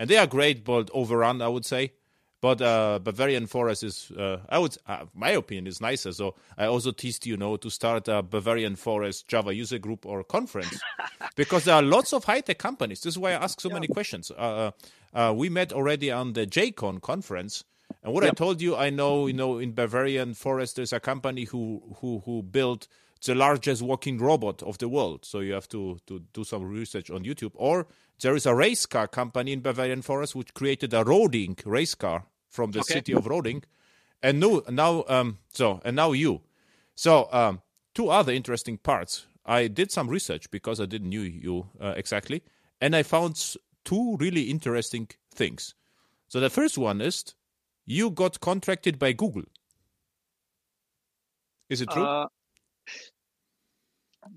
[0.00, 1.92] and they are great, but overrun, I would say.
[2.40, 6.10] But uh, Bavarian Forest is, uh, I would, uh, my opinion is nicer.
[6.12, 10.24] So I also teased you know to start a Bavarian Forest Java user group or
[10.24, 10.80] conference
[11.36, 13.02] because there are lots of high tech companies.
[13.02, 13.74] This is why I ask so yeah.
[13.74, 14.30] many questions.
[14.30, 14.70] Uh, uh,
[15.12, 17.62] uh, we met already on the JCon conference,
[18.02, 18.32] and what yep.
[18.32, 22.22] I told you, I know, you know, in Bavarian Forest there's a company who who
[22.24, 22.88] who built
[23.26, 25.26] the largest walking robot of the world.
[25.26, 27.52] So you have to to do some research on YouTube.
[27.54, 27.86] Or
[28.20, 32.26] there is a race car company in Bavarian Forest which created a Roding race car
[32.48, 32.94] from the okay.
[32.94, 33.64] city of Roding.
[34.22, 36.42] And now, now um, so and now you.
[36.94, 37.62] So um,
[37.94, 39.26] two other interesting parts.
[39.46, 42.42] I did some research because I didn't knew you uh, exactly,
[42.80, 45.74] and I found two really interesting things.
[46.28, 47.34] So the first one is
[47.86, 49.44] you got contracted by Google.
[51.70, 52.04] Is it true?
[52.04, 52.26] Uh,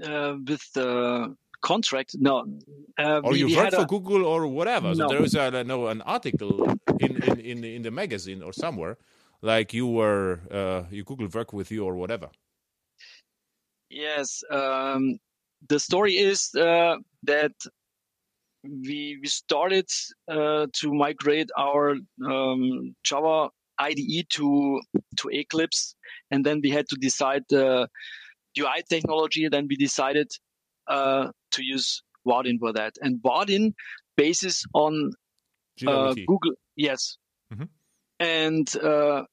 [0.03, 2.15] uh, with the contract.
[2.19, 2.45] No,
[2.99, 3.85] uh, or we, you work for a...
[3.85, 4.89] Google or whatever.
[4.89, 4.93] No.
[4.93, 8.97] So there is a, know an article in, in, in in the magazine or somewhere,
[9.41, 12.29] like you were uh, you Google work with you or whatever.
[13.89, 15.19] Yes, um,
[15.69, 17.53] the story is uh, that
[18.63, 19.89] we we started
[20.27, 21.95] uh, to migrate our
[22.25, 23.49] um, Java
[23.79, 24.81] IDE to
[25.17, 25.95] to Eclipse,
[26.31, 27.87] and then we had to decide the
[28.57, 30.29] UI technology, then we decided
[30.87, 32.93] uh, to use Vaadin for that.
[33.01, 33.73] And Vaadin
[34.15, 35.11] bases on
[35.85, 36.53] uh, Google.
[36.75, 37.17] Yes.
[37.53, 37.65] Mm-hmm.
[38.19, 39.23] And uh,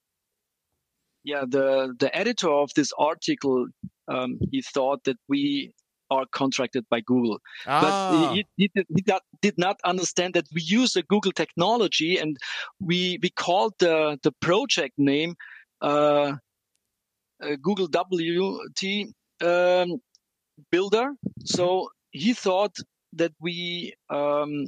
[1.25, 3.67] yeah, the the editor of this article,
[4.09, 5.73] um, he thought that we
[6.11, 7.81] are contracted by Google, ah.
[7.81, 12.19] but he, he, did, he not, did not understand that we use a Google technology,
[12.19, 12.37] and
[12.81, 15.35] we we called the the project name
[15.83, 16.33] uh,
[17.43, 20.01] uh, Google WT um,
[20.71, 21.13] builder.
[21.45, 22.77] So he thought
[23.15, 24.67] that we um,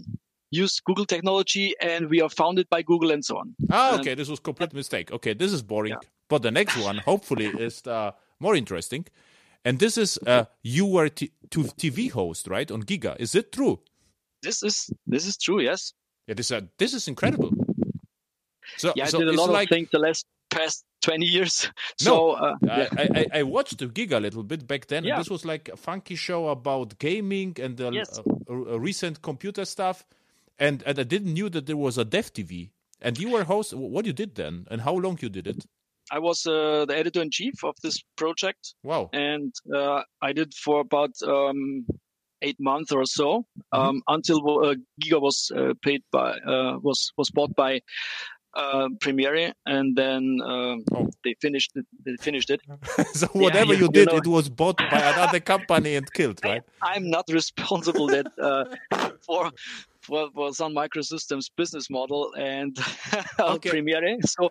[0.50, 3.54] use Google technology, and we are founded by Google and so on.
[3.70, 5.12] Ah, okay, this was complete mistake.
[5.12, 5.92] Okay, this is boring.
[5.92, 6.08] Yeah.
[6.28, 9.06] But the next one, hopefully, is uh, more interesting.
[9.64, 13.16] And this is uh, you were t- to TV host, right, on Giga.
[13.20, 13.80] Is it true?
[14.42, 15.60] This is this is true.
[15.60, 15.92] Yes.
[16.26, 17.52] Yeah, this uh, this is incredible.
[18.76, 21.68] So, Yeah, I so did a lot like of things the last past twenty years.
[22.04, 22.56] No, So uh.
[22.70, 25.04] I, I, I watched the Giga a little bit back then.
[25.04, 25.18] Yeah.
[25.18, 28.18] This was like a funky show about gaming and the Yes.
[28.18, 30.06] uh, uh, recent computer stuff.
[30.58, 32.70] And, and I didn't knew that there was a Dev TV.
[33.00, 33.74] And you were host.
[33.74, 35.66] What you did then, and how long you did it?
[36.12, 39.10] I was uh, the editor in chief of this project, Wow.
[39.12, 41.86] and uh, I did for about um,
[42.42, 43.44] eight months or so
[43.74, 43.80] Mm-hmm.
[43.88, 47.80] um, until uh, Giga was uh, paid by uh, was was bought by
[48.54, 51.08] uh, Premiere, and then um, Oh.
[51.24, 51.86] they finished it.
[52.04, 52.60] They finished it.
[53.14, 54.16] so whatever yeah, you you did, know.
[54.18, 56.62] it was bought by another company and killed, right?
[56.82, 58.64] I'm not responsible that uh,
[59.26, 59.50] for
[60.02, 62.76] for for Sun Microsystems business model and
[63.40, 63.70] Okay.
[63.70, 64.16] Premiere.
[64.26, 64.50] So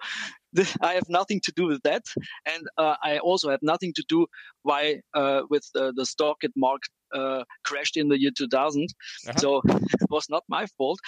[0.55, 2.03] th- I have nothing to do with that,
[2.45, 4.25] and uh, I also have nothing to do
[4.63, 8.83] why uh, with the, the stock at market uh, crashed in the year 2000.
[9.27, 9.37] Uh-huh.
[9.37, 10.99] So it was not my fault.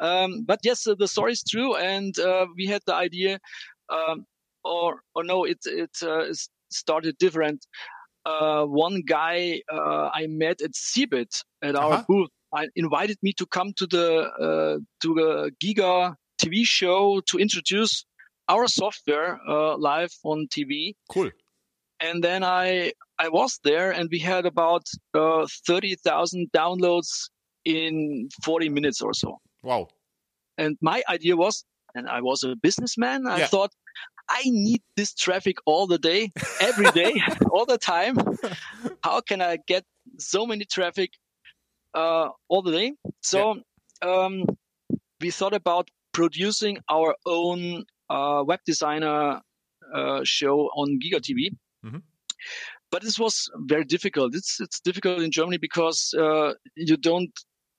[0.00, 3.38] Um, but yes, uh, the story is true, and uh, we had the idea,
[3.90, 4.24] um,
[4.64, 6.26] or or no, it it uh,
[6.70, 7.66] started different.
[8.24, 12.04] Uh, one guy uh, I met at CeBIT at our Uh-huh.
[12.08, 14.08] booth I invited me to come to the
[14.46, 18.04] uh, to the Giga TV show to introduce
[18.48, 20.94] our software uh, live on TV.
[21.10, 21.30] Cool.
[22.00, 24.84] And then I I was there, and we had about
[25.14, 27.30] uh, thirty thousand downloads
[27.64, 29.38] in forty minutes or so.
[29.62, 29.88] Wow.
[30.56, 33.46] And my idea was, and I was a businessman, I Yeah.
[33.46, 33.72] thought,
[34.30, 36.30] I need this traffic all the day,
[36.60, 37.12] every day,
[37.52, 38.16] all the time.
[39.02, 39.84] How can I get
[40.18, 41.10] so many traffic
[41.94, 42.92] uh, all the day?
[43.22, 43.62] So
[44.02, 44.44] um,
[45.20, 49.40] we thought about producing our own uh, web designer
[49.94, 51.50] uh, show on Giga TV.
[51.84, 52.02] Mhm.
[52.90, 54.34] But this was very difficult.
[54.34, 57.32] It's it's difficult in Germany because uh, you don't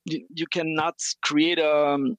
[0.06, 2.18] you, you cannot create a um,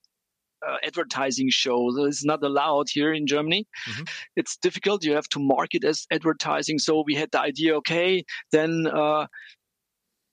[0.67, 1.89] uh, advertising show.
[2.07, 3.67] It's not allowed here in Germany.
[3.89, 4.09] Mhm.
[4.37, 5.05] It's difficult.
[5.05, 6.79] You have to market as advertising.
[6.79, 7.77] So we had the idea.
[7.77, 9.27] Okay, then uh,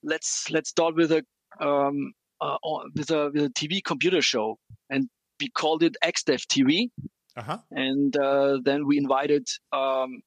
[0.04, 1.24] let's let's start with a
[1.60, 2.58] um, uh,
[2.96, 4.58] with a with a TV computer show,
[4.90, 5.08] and
[5.40, 6.90] we called it XDev TV.
[7.36, 7.58] Uh huh.
[7.72, 9.48] And uh, then we invited.
[9.72, 10.22] Um,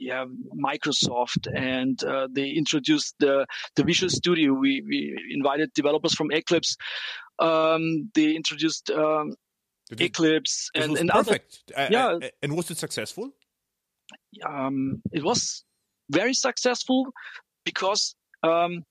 [0.00, 0.24] yeah,
[0.56, 3.46] Microsoft, and uh, they introduced the
[3.76, 4.52] the Visual Studio.
[4.54, 6.76] We we invited developers from Eclipse.
[7.38, 9.34] Um, they introduced um,
[9.98, 11.24] Eclipse This and, and other.
[11.38, 11.62] perfect.
[11.76, 12.18] I- I- yeah.
[12.42, 13.30] And was it successful?
[14.44, 15.64] Um, it was
[16.10, 17.06] very successful
[17.64, 18.82] because um,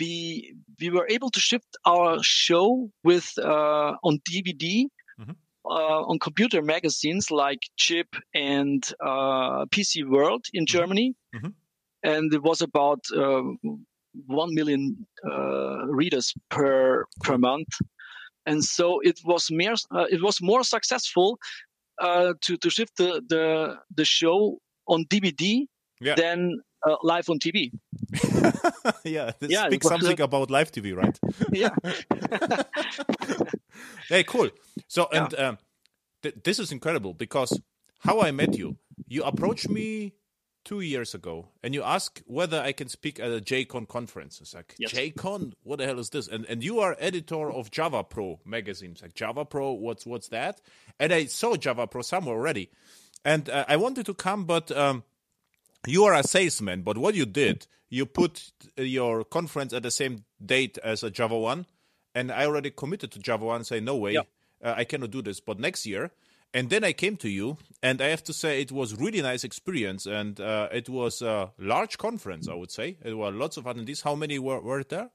[0.00, 4.86] we we were able to shift our show with uh, on DVD.
[5.20, 5.36] Mhm.
[5.66, 11.54] Uh, on computer magazines like Chip and uh, PC World in Germany, Mhm.
[12.02, 13.42] and it was about uh,
[14.26, 17.68] one million uh, readers per per month,
[18.46, 21.38] and so it was more uh, it was more successful
[22.02, 25.66] uh, to to shift the the the show on DVD
[26.00, 26.16] Yeah.
[26.16, 27.72] than uh, live on TV.
[29.04, 29.32] yeah.
[29.38, 31.18] This Yeah, speaks uh, something about live TV, right?
[31.52, 31.70] yeah,
[34.08, 34.50] Hey, cool.
[34.88, 35.58] So, and um,
[36.22, 37.60] th- this is incredible because
[38.00, 38.76] how I met you,
[39.08, 40.14] you approached me
[40.64, 44.40] two years ago and you asked whether I can speak at a JCon conference.
[44.40, 44.92] It's like, Yes.
[44.92, 45.52] JCon?
[45.62, 46.28] What the hell is this?
[46.28, 48.92] And and you are editor of Java Pro magazine.
[48.92, 50.60] It's like, Java Pro, what's what's that?
[51.00, 52.70] And I saw Java Pro somewhere already.
[53.24, 55.02] And uh, I wanted to come, but um,
[55.86, 56.82] you are a salesman.
[56.82, 61.66] But what you did, you put your conference at the same date as a JavaOne,
[62.14, 63.64] and I already committed to JavaOne.
[63.64, 64.22] Say no way, Yeah.
[64.62, 65.40] uh, I cannot do this.
[65.40, 66.10] But next year,
[66.52, 69.42] and then I came to you, and I have to say it was really nice
[69.44, 72.48] experience, and uh, it was a large conference.
[72.48, 74.02] I would say there were lots of attendees.
[74.02, 75.10] How many were were there?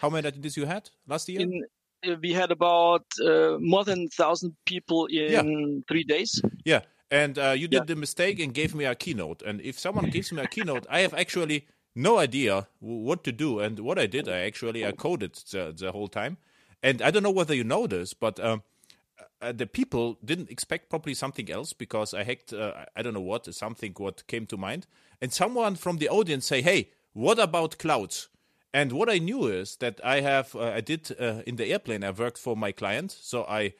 [0.00, 1.40] How many attendees you had last year?
[1.40, 1.64] in,
[2.06, 6.40] uh, we had about uh, more than thousand people in three days.
[6.64, 7.84] Yeah, and uh, you did Yeah.
[7.84, 9.42] the mistake and gave me a keynote.
[9.42, 13.60] And if someone gives me a keynote, I have actually no idea what to do.
[13.60, 16.36] And what I did, I actually I coded the, the whole time.
[16.82, 18.62] And I don't know whether you know this, but um,
[19.40, 23.20] uh, the people didn't expect probably something else because I hacked uh, I don't know
[23.20, 24.86] what something what came to mind.
[25.20, 28.28] And someone from the audience say, "Hey, what about clouds?"
[28.72, 32.04] And what I knew is that I have uh, I did uh, in the airplane
[32.04, 33.74] I worked for my client, so I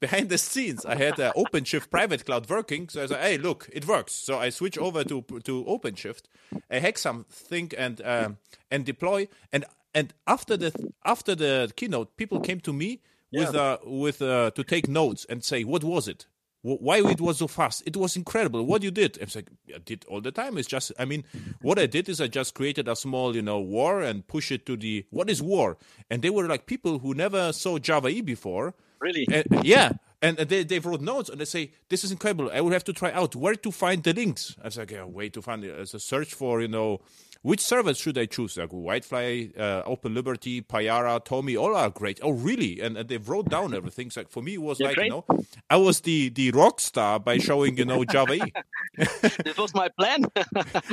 [0.00, 2.88] behind the scenes, I had uh, OpenShift private cloud working.
[2.88, 6.22] So I said, "Hey, look, it works." So I switch over to to OpenShift,
[6.70, 8.38] I hack something and um,
[8.70, 9.28] and deploy.
[9.52, 9.64] And
[9.94, 10.72] and after the
[11.04, 13.00] after the keynote, people came to me
[13.32, 16.26] with uh, with uh, to take notes and say, "What was it?
[16.64, 17.82] Why it was so fast?
[17.86, 18.64] It was incredible.
[18.64, 20.58] What you did?" I was like, "I did all the time.
[20.58, 21.24] It's just, I mean,
[21.60, 24.64] what I did is I just created a small, you know, war and push it
[24.66, 25.76] to the what is war?"
[26.08, 28.74] And they were like people who never saw Java E before.
[29.02, 29.26] Really?
[29.30, 29.90] And, uh, yeah.
[30.22, 32.50] And uh, they, they wrote notes and they say, This is incredible.
[32.52, 34.56] I will have to try out where to find the links.
[34.62, 35.76] I was like, yeah, way to find it.
[35.78, 37.00] As a search for, you know,
[37.42, 38.56] which servers should I choose?
[38.56, 42.20] Like WildFly, uh, Open Liberty, Payara, TomEE, all are great.
[42.22, 42.80] Oh, really?
[42.80, 44.10] And, and they wrote down everything.
[44.10, 45.06] So for me, it was like, great.
[45.06, 45.24] you know,
[45.68, 48.52] I was the, the rock star by showing, you know, Java E.
[49.44, 50.24] this was my plan.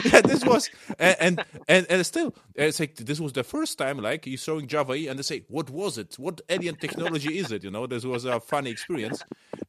[0.05, 4.25] yeah, this was, and, and, and still, it's like, this was the first time, like,
[4.25, 6.15] you're showing Java E, and they say, what was it?
[6.17, 7.63] What alien technology is it?
[7.63, 9.23] You know, this was a funny experience.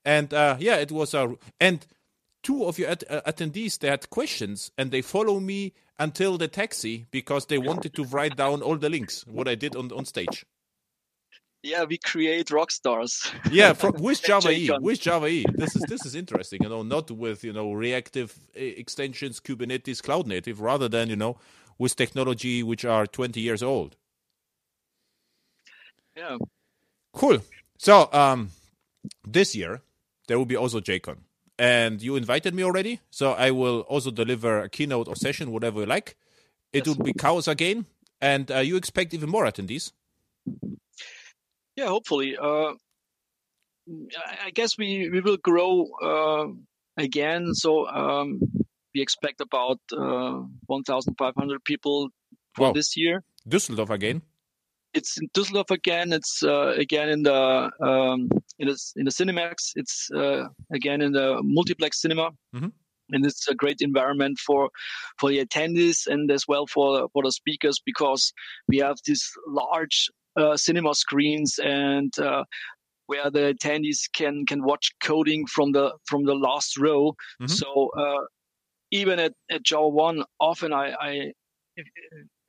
[0.04, 1.86] And uh, yeah, it was a, and
[2.42, 6.48] two of your at- uh, attendees they had questions and they follow me until the
[6.48, 10.04] taxi because they wanted to write down all the links what i did on, on
[10.04, 10.44] stage.
[11.62, 13.30] Yeah we create rock stars.
[13.50, 15.44] Yeah from, with java e with java e.
[15.52, 20.02] This is this is interesting you know not with you know reactive uh, extensions kubernetes
[20.02, 21.36] cloud native rather than you know
[21.78, 23.96] with technology which are 20 years old.
[26.16, 26.38] Yeah.
[27.12, 27.40] Cool.
[27.76, 28.50] So um
[29.26, 29.82] this year
[30.28, 31.18] there will be also jcon
[31.60, 35.80] and you invited me already, so I will also deliver a keynote or session, whatever
[35.80, 36.16] you like.
[36.72, 36.96] It yes.
[36.96, 37.84] will be chaos again,
[38.18, 39.92] and uh, you expect even more attendees.
[41.76, 42.38] Yeah, hopefully.
[42.40, 42.72] Uh,
[44.46, 46.46] I guess we we will grow uh,
[46.96, 47.52] again.
[47.52, 48.40] So um,
[48.94, 52.08] we expect about uh, 1,500 people
[52.54, 52.72] for wow.
[52.72, 53.22] this year.
[53.46, 54.22] Düsseldorf again
[54.94, 56.12] it's in Düsseldorf again.
[56.12, 58.28] It's uh, again in the um,
[58.58, 59.72] in the in the Cinemax.
[59.76, 62.68] It's uh, again in the multiplex cinema, mm-hmm.
[63.10, 64.70] and it's a great environment for
[65.18, 68.32] for the attendees and as well for for the speakers because
[68.68, 72.44] we have these large uh, cinema screens and uh,
[73.06, 77.14] where the attendees can can watch coding from the from the last row.
[77.40, 77.46] Mm-hmm.
[77.46, 78.24] So uh,
[78.90, 81.32] even at, at JavaOne, often I, I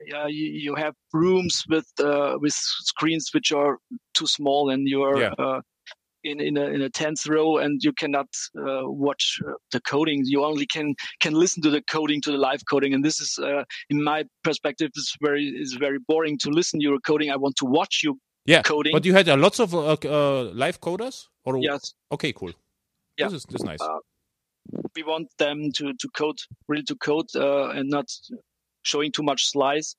[0.06, 3.78] yeah, you, you have rooms with uh, with screens which are
[4.14, 5.34] too small, and you are yeah.
[5.38, 5.60] uh,
[6.24, 8.28] in in a, in a tenth row, and you cannot
[8.58, 10.22] uh, watch uh, the coding.
[10.24, 13.38] You only can can listen to the coding, to the live coding, and this is,
[13.38, 17.30] uh, in my perspective, is very is very boring to listen to your coding.
[17.30, 18.92] I want to watch you yeah, coding.
[18.92, 22.52] But you had uh, lots of live coders, or yes, okay, cool.
[23.18, 23.80] Yeah, this is, this is nice
[24.96, 26.38] we want them to to code
[26.68, 28.06] really to code uh, and not
[28.82, 29.96] showing too much slice.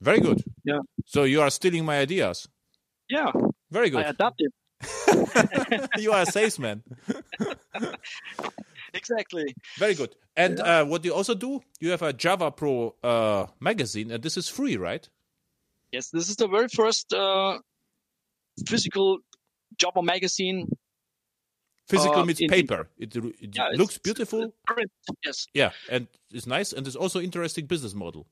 [0.00, 0.42] Very good.
[0.64, 0.80] Yeah.
[1.06, 2.48] So you are stealing my ideas.
[3.08, 3.32] Yeah.
[3.70, 4.04] Very good.
[4.04, 4.52] I adapted.
[5.98, 6.82] you are a salesman.
[8.94, 9.54] exactly.
[9.76, 10.14] Very good.
[10.36, 10.80] And yeah.
[10.80, 14.36] uh, what do you also do, you have a Java Pro uh, magazine, and this
[14.36, 15.08] is free, right?
[15.90, 17.58] Yes, this is the very first uh,
[18.66, 19.18] physical
[19.76, 20.68] Java magazine
[21.88, 22.88] Physical uh, means paper.
[22.98, 24.52] It, it yeah, looks beautiful.
[24.66, 24.90] Print,
[25.24, 25.46] yes.
[25.54, 28.26] Yeah, and it's nice, and it's also interesting business model.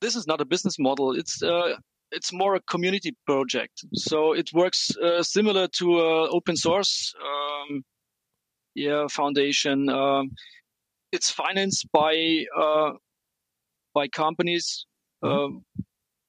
[0.00, 1.12] This is not a business model.
[1.12, 1.74] It's uh,
[2.12, 3.84] it's more a community project.
[3.94, 7.82] So it works uh, similar to uh, open source, um,
[8.74, 9.88] yeah, foundation.
[9.88, 10.30] Um,
[11.10, 12.92] it's financed by uh,
[13.94, 14.86] by companies
[15.24, 15.34] mm-hmm.
[15.34, 15.64] Um,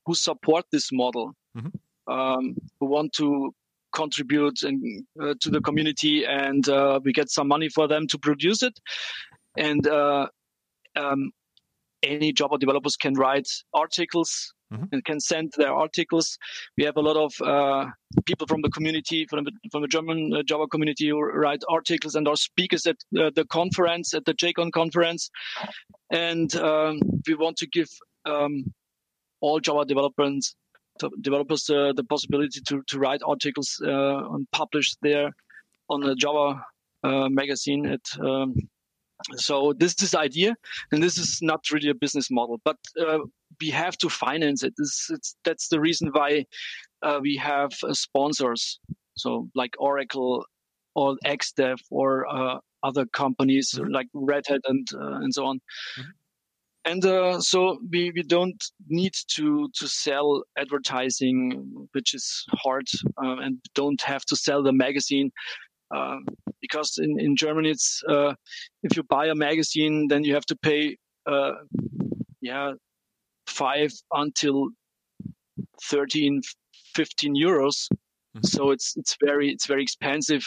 [0.06, 2.12] who support this model, mm-hmm.
[2.12, 3.54] um, who want to
[3.96, 8.18] contribute and, uh, to the community and uh, we get some money for them to
[8.20, 8.80] produce it.
[9.58, 10.28] And uh,
[10.96, 11.32] um,
[12.04, 14.86] any Java developers can write articles mm-hmm.
[14.92, 16.38] and can send their articles.
[16.78, 17.90] We have a lot of uh,
[18.26, 22.16] people from the community, from the, from the German uh, Java community, who write articles
[22.16, 25.30] and are speakers at uh, the conference, at the JCon conference.
[26.12, 27.90] And um, we want to give
[28.26, 28.74] um,
[29.42, 30.56] all Java developers
[31.22, 35.32] developers uh, the possibility to, to write articles uh, and publish there
[35.90, 36.64] on the Java
[37.04, 37.86] uh, magazine.
[37.86, 38.56] At, um,
[39.34, 40.56] so this is idea,
[40.92, 43.20] and this is not really a business model, but uh,
[43.62, 44.74] we have to finance it.
[44.78, 45.10] This,
[45.44, 46.46] that's the reason why
[47.02, 48.80] uh, we have uh, sponsors.
[49.18, 50.46] So like Oracle
[50.96, 52.26] or XDev or
[52.84, 53.92] other companies mm-hmm.
[53.92, 55.58] like Red Hat and and so on.
[56.00, 56.12] Mm-hmm
[56.86, 62.88] and uh, so we, we don't need to to sell advertising which is hard
[63.24, 65.32] uh, and don't have to sell the magazine
[65.94, 66.18] uh,
[66.62, 68.34] because in, in Germany it's uh,
[68.84, 70.96] if you buy a magazine then you have to pay
[71.26, 71.54] uh,
[72.42, 72.74] yeah
[73.48, 74.70] five until
[75.84, 76.42] 13
[76.94, 78.44] 15 euros mm-hmm.
[78.44, 80.44] so it's it's very it's very expensive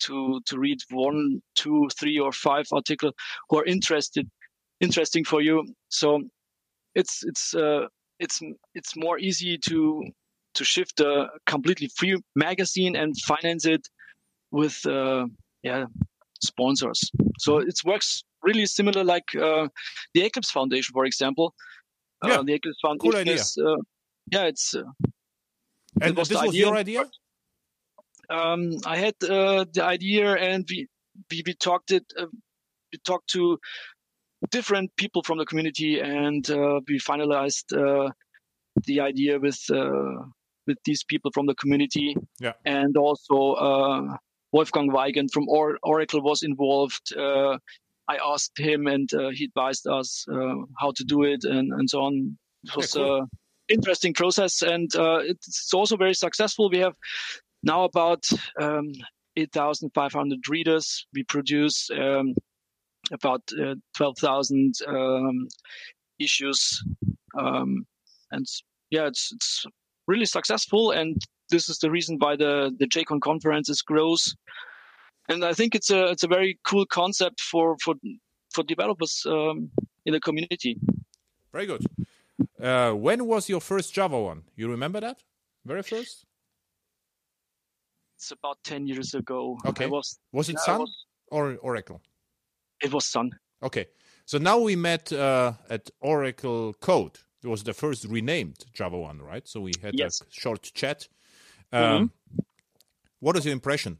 [0.00, 3.12] to to read one two three or five article
[3.48, 4.28] who are interested
[4.84, 5.64] interesting for you.
[5.88, 6.22] So
[6.94, 7.86] it's it's uh,
[8.20, 8.40] it's
[8.74, 10.02] it's more easy to
[10.54, 13.88] to shift a completely free magazine and finance it
[14.50, 15.26] with uh,
[15.62, 15.86] yeah
[16.42, 17.00] sponsors.
[17.38, 19.68] So it works really similar like uh,
[20.14, 21.54] the Eclipse Foundation, for example.
[22.22, 22.42] Uh, Yeah.
[22.46, 23.34] the Eclipse Cool Foundation idea.
[23.42, 23.76] is uh,
[24.32, 24.82] yeah, it's uh,
[26.00, 26.66] And was this was idea.
[26.66, 27.04] your idea?
[28.30, 30.86] um, I had uh, the idea, and we
[31.30, 32.04] we, we talked it.
[32.18, 32.26] Uh,
[32.92, 33.58] we talked to
[34.50, 38.10] different people from the community, and uh, we finalized uh,
[38.84, 40.24] the idea with uh,
[40.66, 42.16] with these people from the community.
[42.40, 42.52] Yeah.
[42.64, 44.16] and also uh,
[44.52, 47.14] Wolfgang Weigend from or- Oracle was involved.
[47.16, 47.58] Uh,
[48.06, 51.88] I asked him, and uh, he advised us uh, how to do it, and and
[51.88, 52.38] so on.
[52.64, 53.22] It was cool.
[53.22, 53.26] a
[53.68, 56.70] interesting process, and uh, it's also very successful.
[56.70, 56.94] We have
[57.62, 58.24] now about
[58.60, 58.92] um,
[59.36, 61.06] 8,500 readers.
[61.14, 62.34] We produce um,
[63.12, 65.48] about uh, 12,000 um,
[66.18, 66.82] issues.
[67.38, 67.86] Um,
[68.30, 68.46] and
[68.90, 69.66] yeah, it's, it's
[70.06, 70.90] really successful.
[70.90, 71.16] And
[71.50, 74.34] this is the reason why the, the JCon conferences grows.
[75.28, 77.94] And I think it's a, it's a very cool concept for, for,
[78.52, 79.70] for developers um,
[80.04, 80.76] in the community.
[81.52, 81.84] Very good.
[82.60, 84.42] Uh, when was your first JavaOne?
[84.56, 85.22] You remember that?
[85.64, 86.24] Very first?
[88.16, 89.58] It's about 10 years ago.
[89.66, 89.84] Okay.
[89.84, 92.00] I was, Was it Sun was- or Oracle?
[92.84, 93.30] It was Sun.
[93.62, 93.86] Okay.
[94.26, 97.18] So now we met uh, at Oracle Code.
[97.42, 99.46] It was the first renamed JavaOne, right?
[99.48, 100.20] So we had Yes.
[100.20, 101.08] a short chat.
[101.72, 102.12] Um,
[103.20, 103.98] What is your impression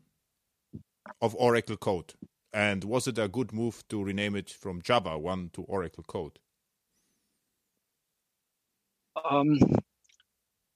[1.20, 2.15] of Oracle Code?
[2.52, 6.39] And was it a good move to rename it from Java 1 to Oracle Code?
[9.31, 9.59] Um,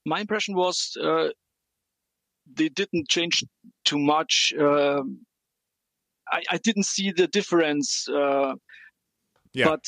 [0.05, 1.29] my impression was uh,
[2.53, 3.43] they didn't change
[3.85, 4.53] too much.
[4.59, 5.25] Um
[6.31, 8.53] I, I didn't see the difference, uh,
[9.53, 9.65] Yeah.
[9.65, 9.85] but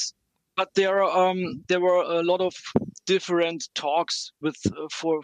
[0.55, 2.53] but there um, there were a lot of
[3.05, 5.21] different talks with uh, for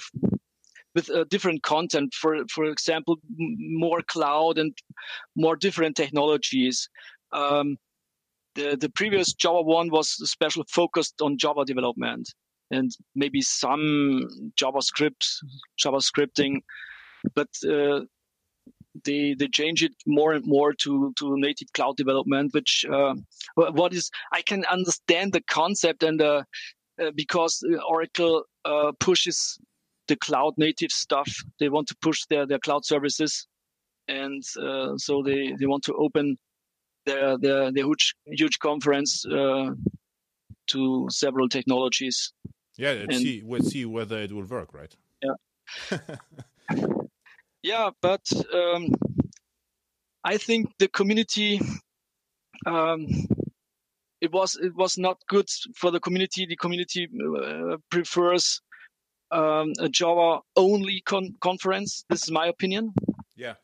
[0.95, 2.14] with uh, different content.
[2.14, 4.73] For for example, m- more cloud and
[5.35, 6.89] more different technologies.
[7.31, 7.77] Um,
[8.56, 12.30] the the previous JavaOne was special focused on Java development
[12.72, 14.27] and maybe some
[14.61, 15.26] JavaScript,
[15.84, 16.61] JavaScripting,
[17.35, 18.02] but uh,
[19.03, 22.53] they they change it more and more to to native cloud development.
[22.53, 23.15] Which uh,
[23.56, 26.44] what is I can understand the concept and uh,
[27.02, 29.57] uh, because uh, Oracle uh, pushes
[30.07, 31.30] the cloud native stuff,
[31.60, 33.48] they want to push their their cloud services,
[34.07, 36.38] and uh, so they they want to open
[37.06, 39.26] their their, their huge huge conference.
[39.26, 39.72] Uh,
[40.68, 42.34] to several technologies
[42.78, 44.94] Yeah, And- see, we'll see whether it will work, right?
[45.24, 45.98] yeah
[48.01, 48.21] but
[48.53, 48.88] um,
[50.23, 51.59] i think the community
[52.65, 53.07] um,
[54.21, 57.07] it was it was not good for the community the community
[57.38, 58.61] uh, prefers
[59.31, 62.93] um, a java only con- conference this is my opinion
[63.38, 63.55] Yeah.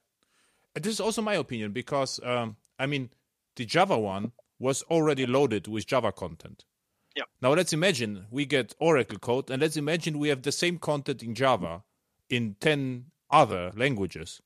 [0.75, 3.09] This is also my opinion because, um, I mean,
[3.55, 6.63] the JavaOne was already loaded with Java content.
[7.15, 7.23] Yeah.
[7.41, 11.21] Now let's imagine we get Oracle code and let's imagine we have the same content
[11.21, 11.83] in Java
[12.29, 14.41] in 10 other languages.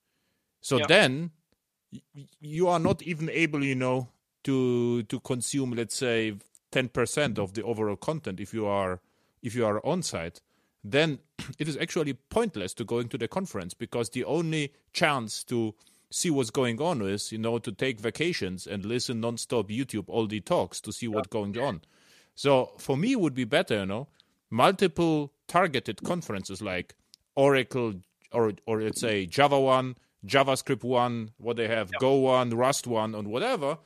[0.61, 0.88] So Yeah.
[0.88, 1.31] then
[2.41, 4.09] you are not even able, you know,
[4.43, 6.34] to to consume let's say
[6.72, 9.01] 10% of the overall content if you are
[9.41, 10.41] if you are on site
[10.84, 11.19] then
[11.59, 15.73] it is actually pointless to going to the conference because the only chance to
[16.09, 20.27] see what's going on is you know to take vacations and listen non-stop youtube all
[20.27, 21.81] the talks to see what's going on
[22.35, 24.07] so for me it would be better you know
[24.49, 26.95] multiple targeted conferences like
[27.35, 27.93] oracle
[28.38, 29.95] or or let's say java one
[30.26, 33.77] javascript one what they have go one rust one and whatever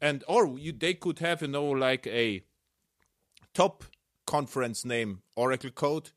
[0.00, 2.44] and or you, they could have you know like a
[3.54, 3.84] top
[4.26, 6.10] conference name Oracle Code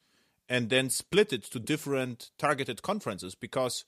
[0.49, 3.85] and then split it to different targeted conferences because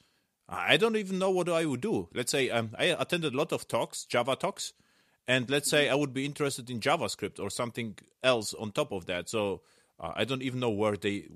[0.47, 2.09] I don't even know what I would do.
[2.13, 4.73] Let's say um, I attended a lot of talks, Java talks,
[5.27, 9.05] and let's say I would be interested in JavaScript or something else on top of
[9.05, 9.29] that.
[9.29, 9.61] So
[9.99, 11.27] uh, I don't even know where they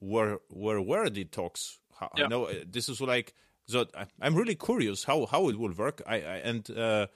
[0.00, 1.78] where where were the talks.
[1.98, 2.26] How, I Yeah.
[2.28, 3.34] know uh, this is like
[3.66, 3.86] so.
[3.96, 6.02] I, I'm really curious how how it will work.
[6.06, 7.06] I, I and uh,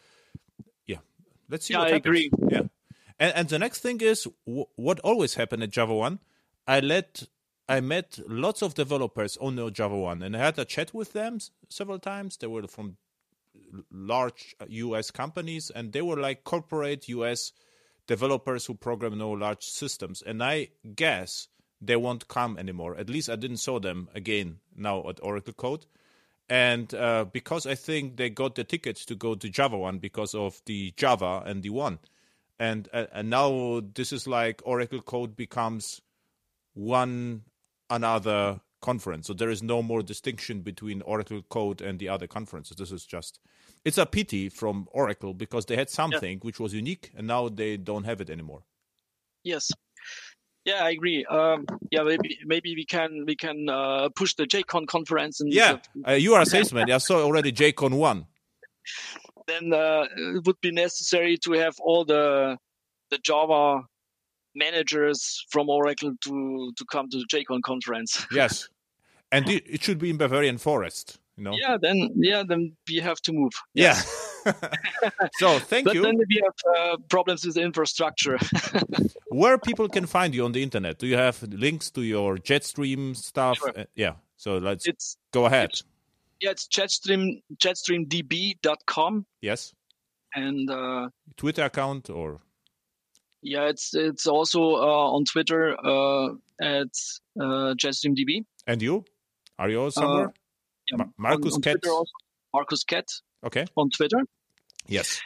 [0.87, 0.99] yeah,
[1.49, 1.75] let's see.
[1.75, 2.07] Yeah, what I happens.
[2.07, 2.31] agree.
[2.51, 2.63] Yeah,
[3.19, 6.19] and and the next thing is w- what always happened at JavaOne.
[6.67, 7.25] I let
[7.69, 11.39] I met lots of developers on JavaOne, and I had a chat with them
[11.69, 12.37] several times.
[12.37, 12.97] They were from
[13.91, 17.53] large US companies, and they were like corporate US
[18.07, 20.23] developers who program no large systems.
[20.23, 21.49] And I guess
[21.81, 22.97] they won't come anymore.
[22.97, 25.87] At least I didn't saw them again now at Oracle Code.
[26.49, 30.61] And uh, because I think they got the tickets to go to JavaOne because of
[30.67, 31.99] the Java and the one,
[32.59, 36.01] and uh, and now this is like Oracle Code becomes
[36.75, 37.43] one
[37.91, 39.27] another conference.
[39.27, 42.77] So there is no more distinction between Oracle Code and the other conferences.
[42.77, 43.41] This is just
[43.85, 46.43] it's a pity from Oracle because they had something yeah.
[46.43, 48.63] which was unique and now they don't have it anymore.
[49.43, 49.71] Yes.
[50.67, 51.25] Yeah, I agree.
[51.25, 55.41] Um, yeah, maybe maybe we can we can uh, push the JCon conference.
[55.41, 56.91] And yeah, uh, you are a salesman.
[56.91, 58.27] I saw already JCon one.
[59.47, 62.59] Then uh, it would be necessary to have all the
[63.11, 63.83] the Java
[64.57, 68.27] managers from Oracle to to come to the JCon conference.
[68.33, 68.69] yes,
[69.31, 71.21] and it should be in Bavarian Forest.
[71.37, 71.53] You know?
[71.53, 73.53] Yeah, then yeah, then we have to move.
[73.75, 73.93] Yeah.
[75.39, 76.03] so thank but you.
[76.03, 78.39] Then we have uh, problems with the infrastructure.
[79.29, 80.99] Where people can find you on the internet?
[80.99, 83.59] Do you have links to your Jetstream stuff?
[83.59, 83.73] Sure.
[83.77, 84.15] Uh, yeah.
[84.37, 85.71] So let's it's, go ahead.
[85.71, 85.85] It's,
[86.41, 89.27] yeah, it's Jetstream jetstreamdb.com.
[89.43, 89.75] Yes.
[90.35, 92.41] And uh, Twitter account or
[93.43, 96.29] yeah, it's it's also uh, on Twitter uh,
[96.61, 96.93] at
[97.39, 98.45] uh, JetstreamDB.
[98.67, 99.05] And you?
[99.59, 100.33] Are you also somewhere?
[100.91, 101.85] Yeah, Markus on, on Kett.
[102.53, 103.09] Markus Kett.
[103.45, 103.67] Okay.
[103.77, 104.19] On Twitter.
[104.87, 105.21] Yes.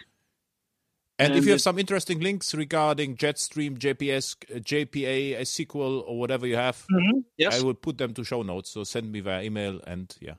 [1.19, 6.47] And, and if you have some interesting links regarding Jetstream, JPS, JPA, SQL, or whatever
[6.47, 7.19] you have, mm-hmm.
[7.37, 7.61] yes.
[7.61, 8.71] I will put them to show notes.
[8.71, 10.35] So send me via email, and yeah.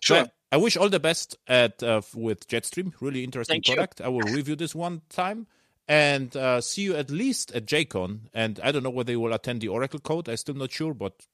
[0.00, 0.24] Sure.
[0.24, 2.94] So I wish all the best at uh, with Jetstream.
[3.00, 4.00] Really interesting Thank product.
[4.00, 4.06] You.
[4.06, 5.46] I will review this one time
[5.86, 8.20] and uh, see you at least at JCon.
[8.34, 10.28] And I don't know whether you will attend the Oracle Code.
[10.28, 11.26] I'm still not sure, but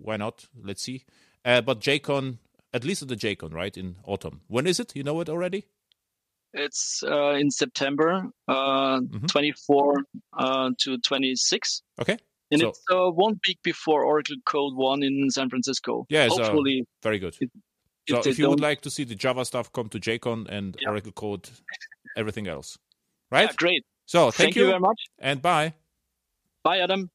[0.00, 0.46] why not?
[0.62, 1.04] Let's see.
[1.44, 2.38] Uh, but JCon,
[2.72, 4.42] at least at the JCon, right in autumn.
[4.48, 4.94] When is it?
[4.94, 5.66] You know it already?
[6.54, 9.26] It's uh, in September, uh, mm-hmm.
[9.26, 9.94] 24
[10.36, 11.82] uh, to 26.
[12.00, 12.18] Okay.
[12.50, 16.04] And so, it's uh, one week before Oracle Code 1 in San Francisco.
[16.10, 16.84] Yeah, hopefully.
[17.02, 17.34] very good.
[17.40, 17.50] It,
[18.08, 20.76] so if, if you would like to see the Java stuff, come to JCon and
[20.80, 20.90] yeah.
[20.90, 21.48] Oracle Code,
[22.16, 22.76] everything else.
[23.30, 23.48] Right?
[23.48, 23.84] Yeah, great.
[24.04, 24.62] So thank, thank you.
[24.62, 25.00] you very much.
[25.18, 25.72] And bye.
[26.62, 27.10] Bye, Adam.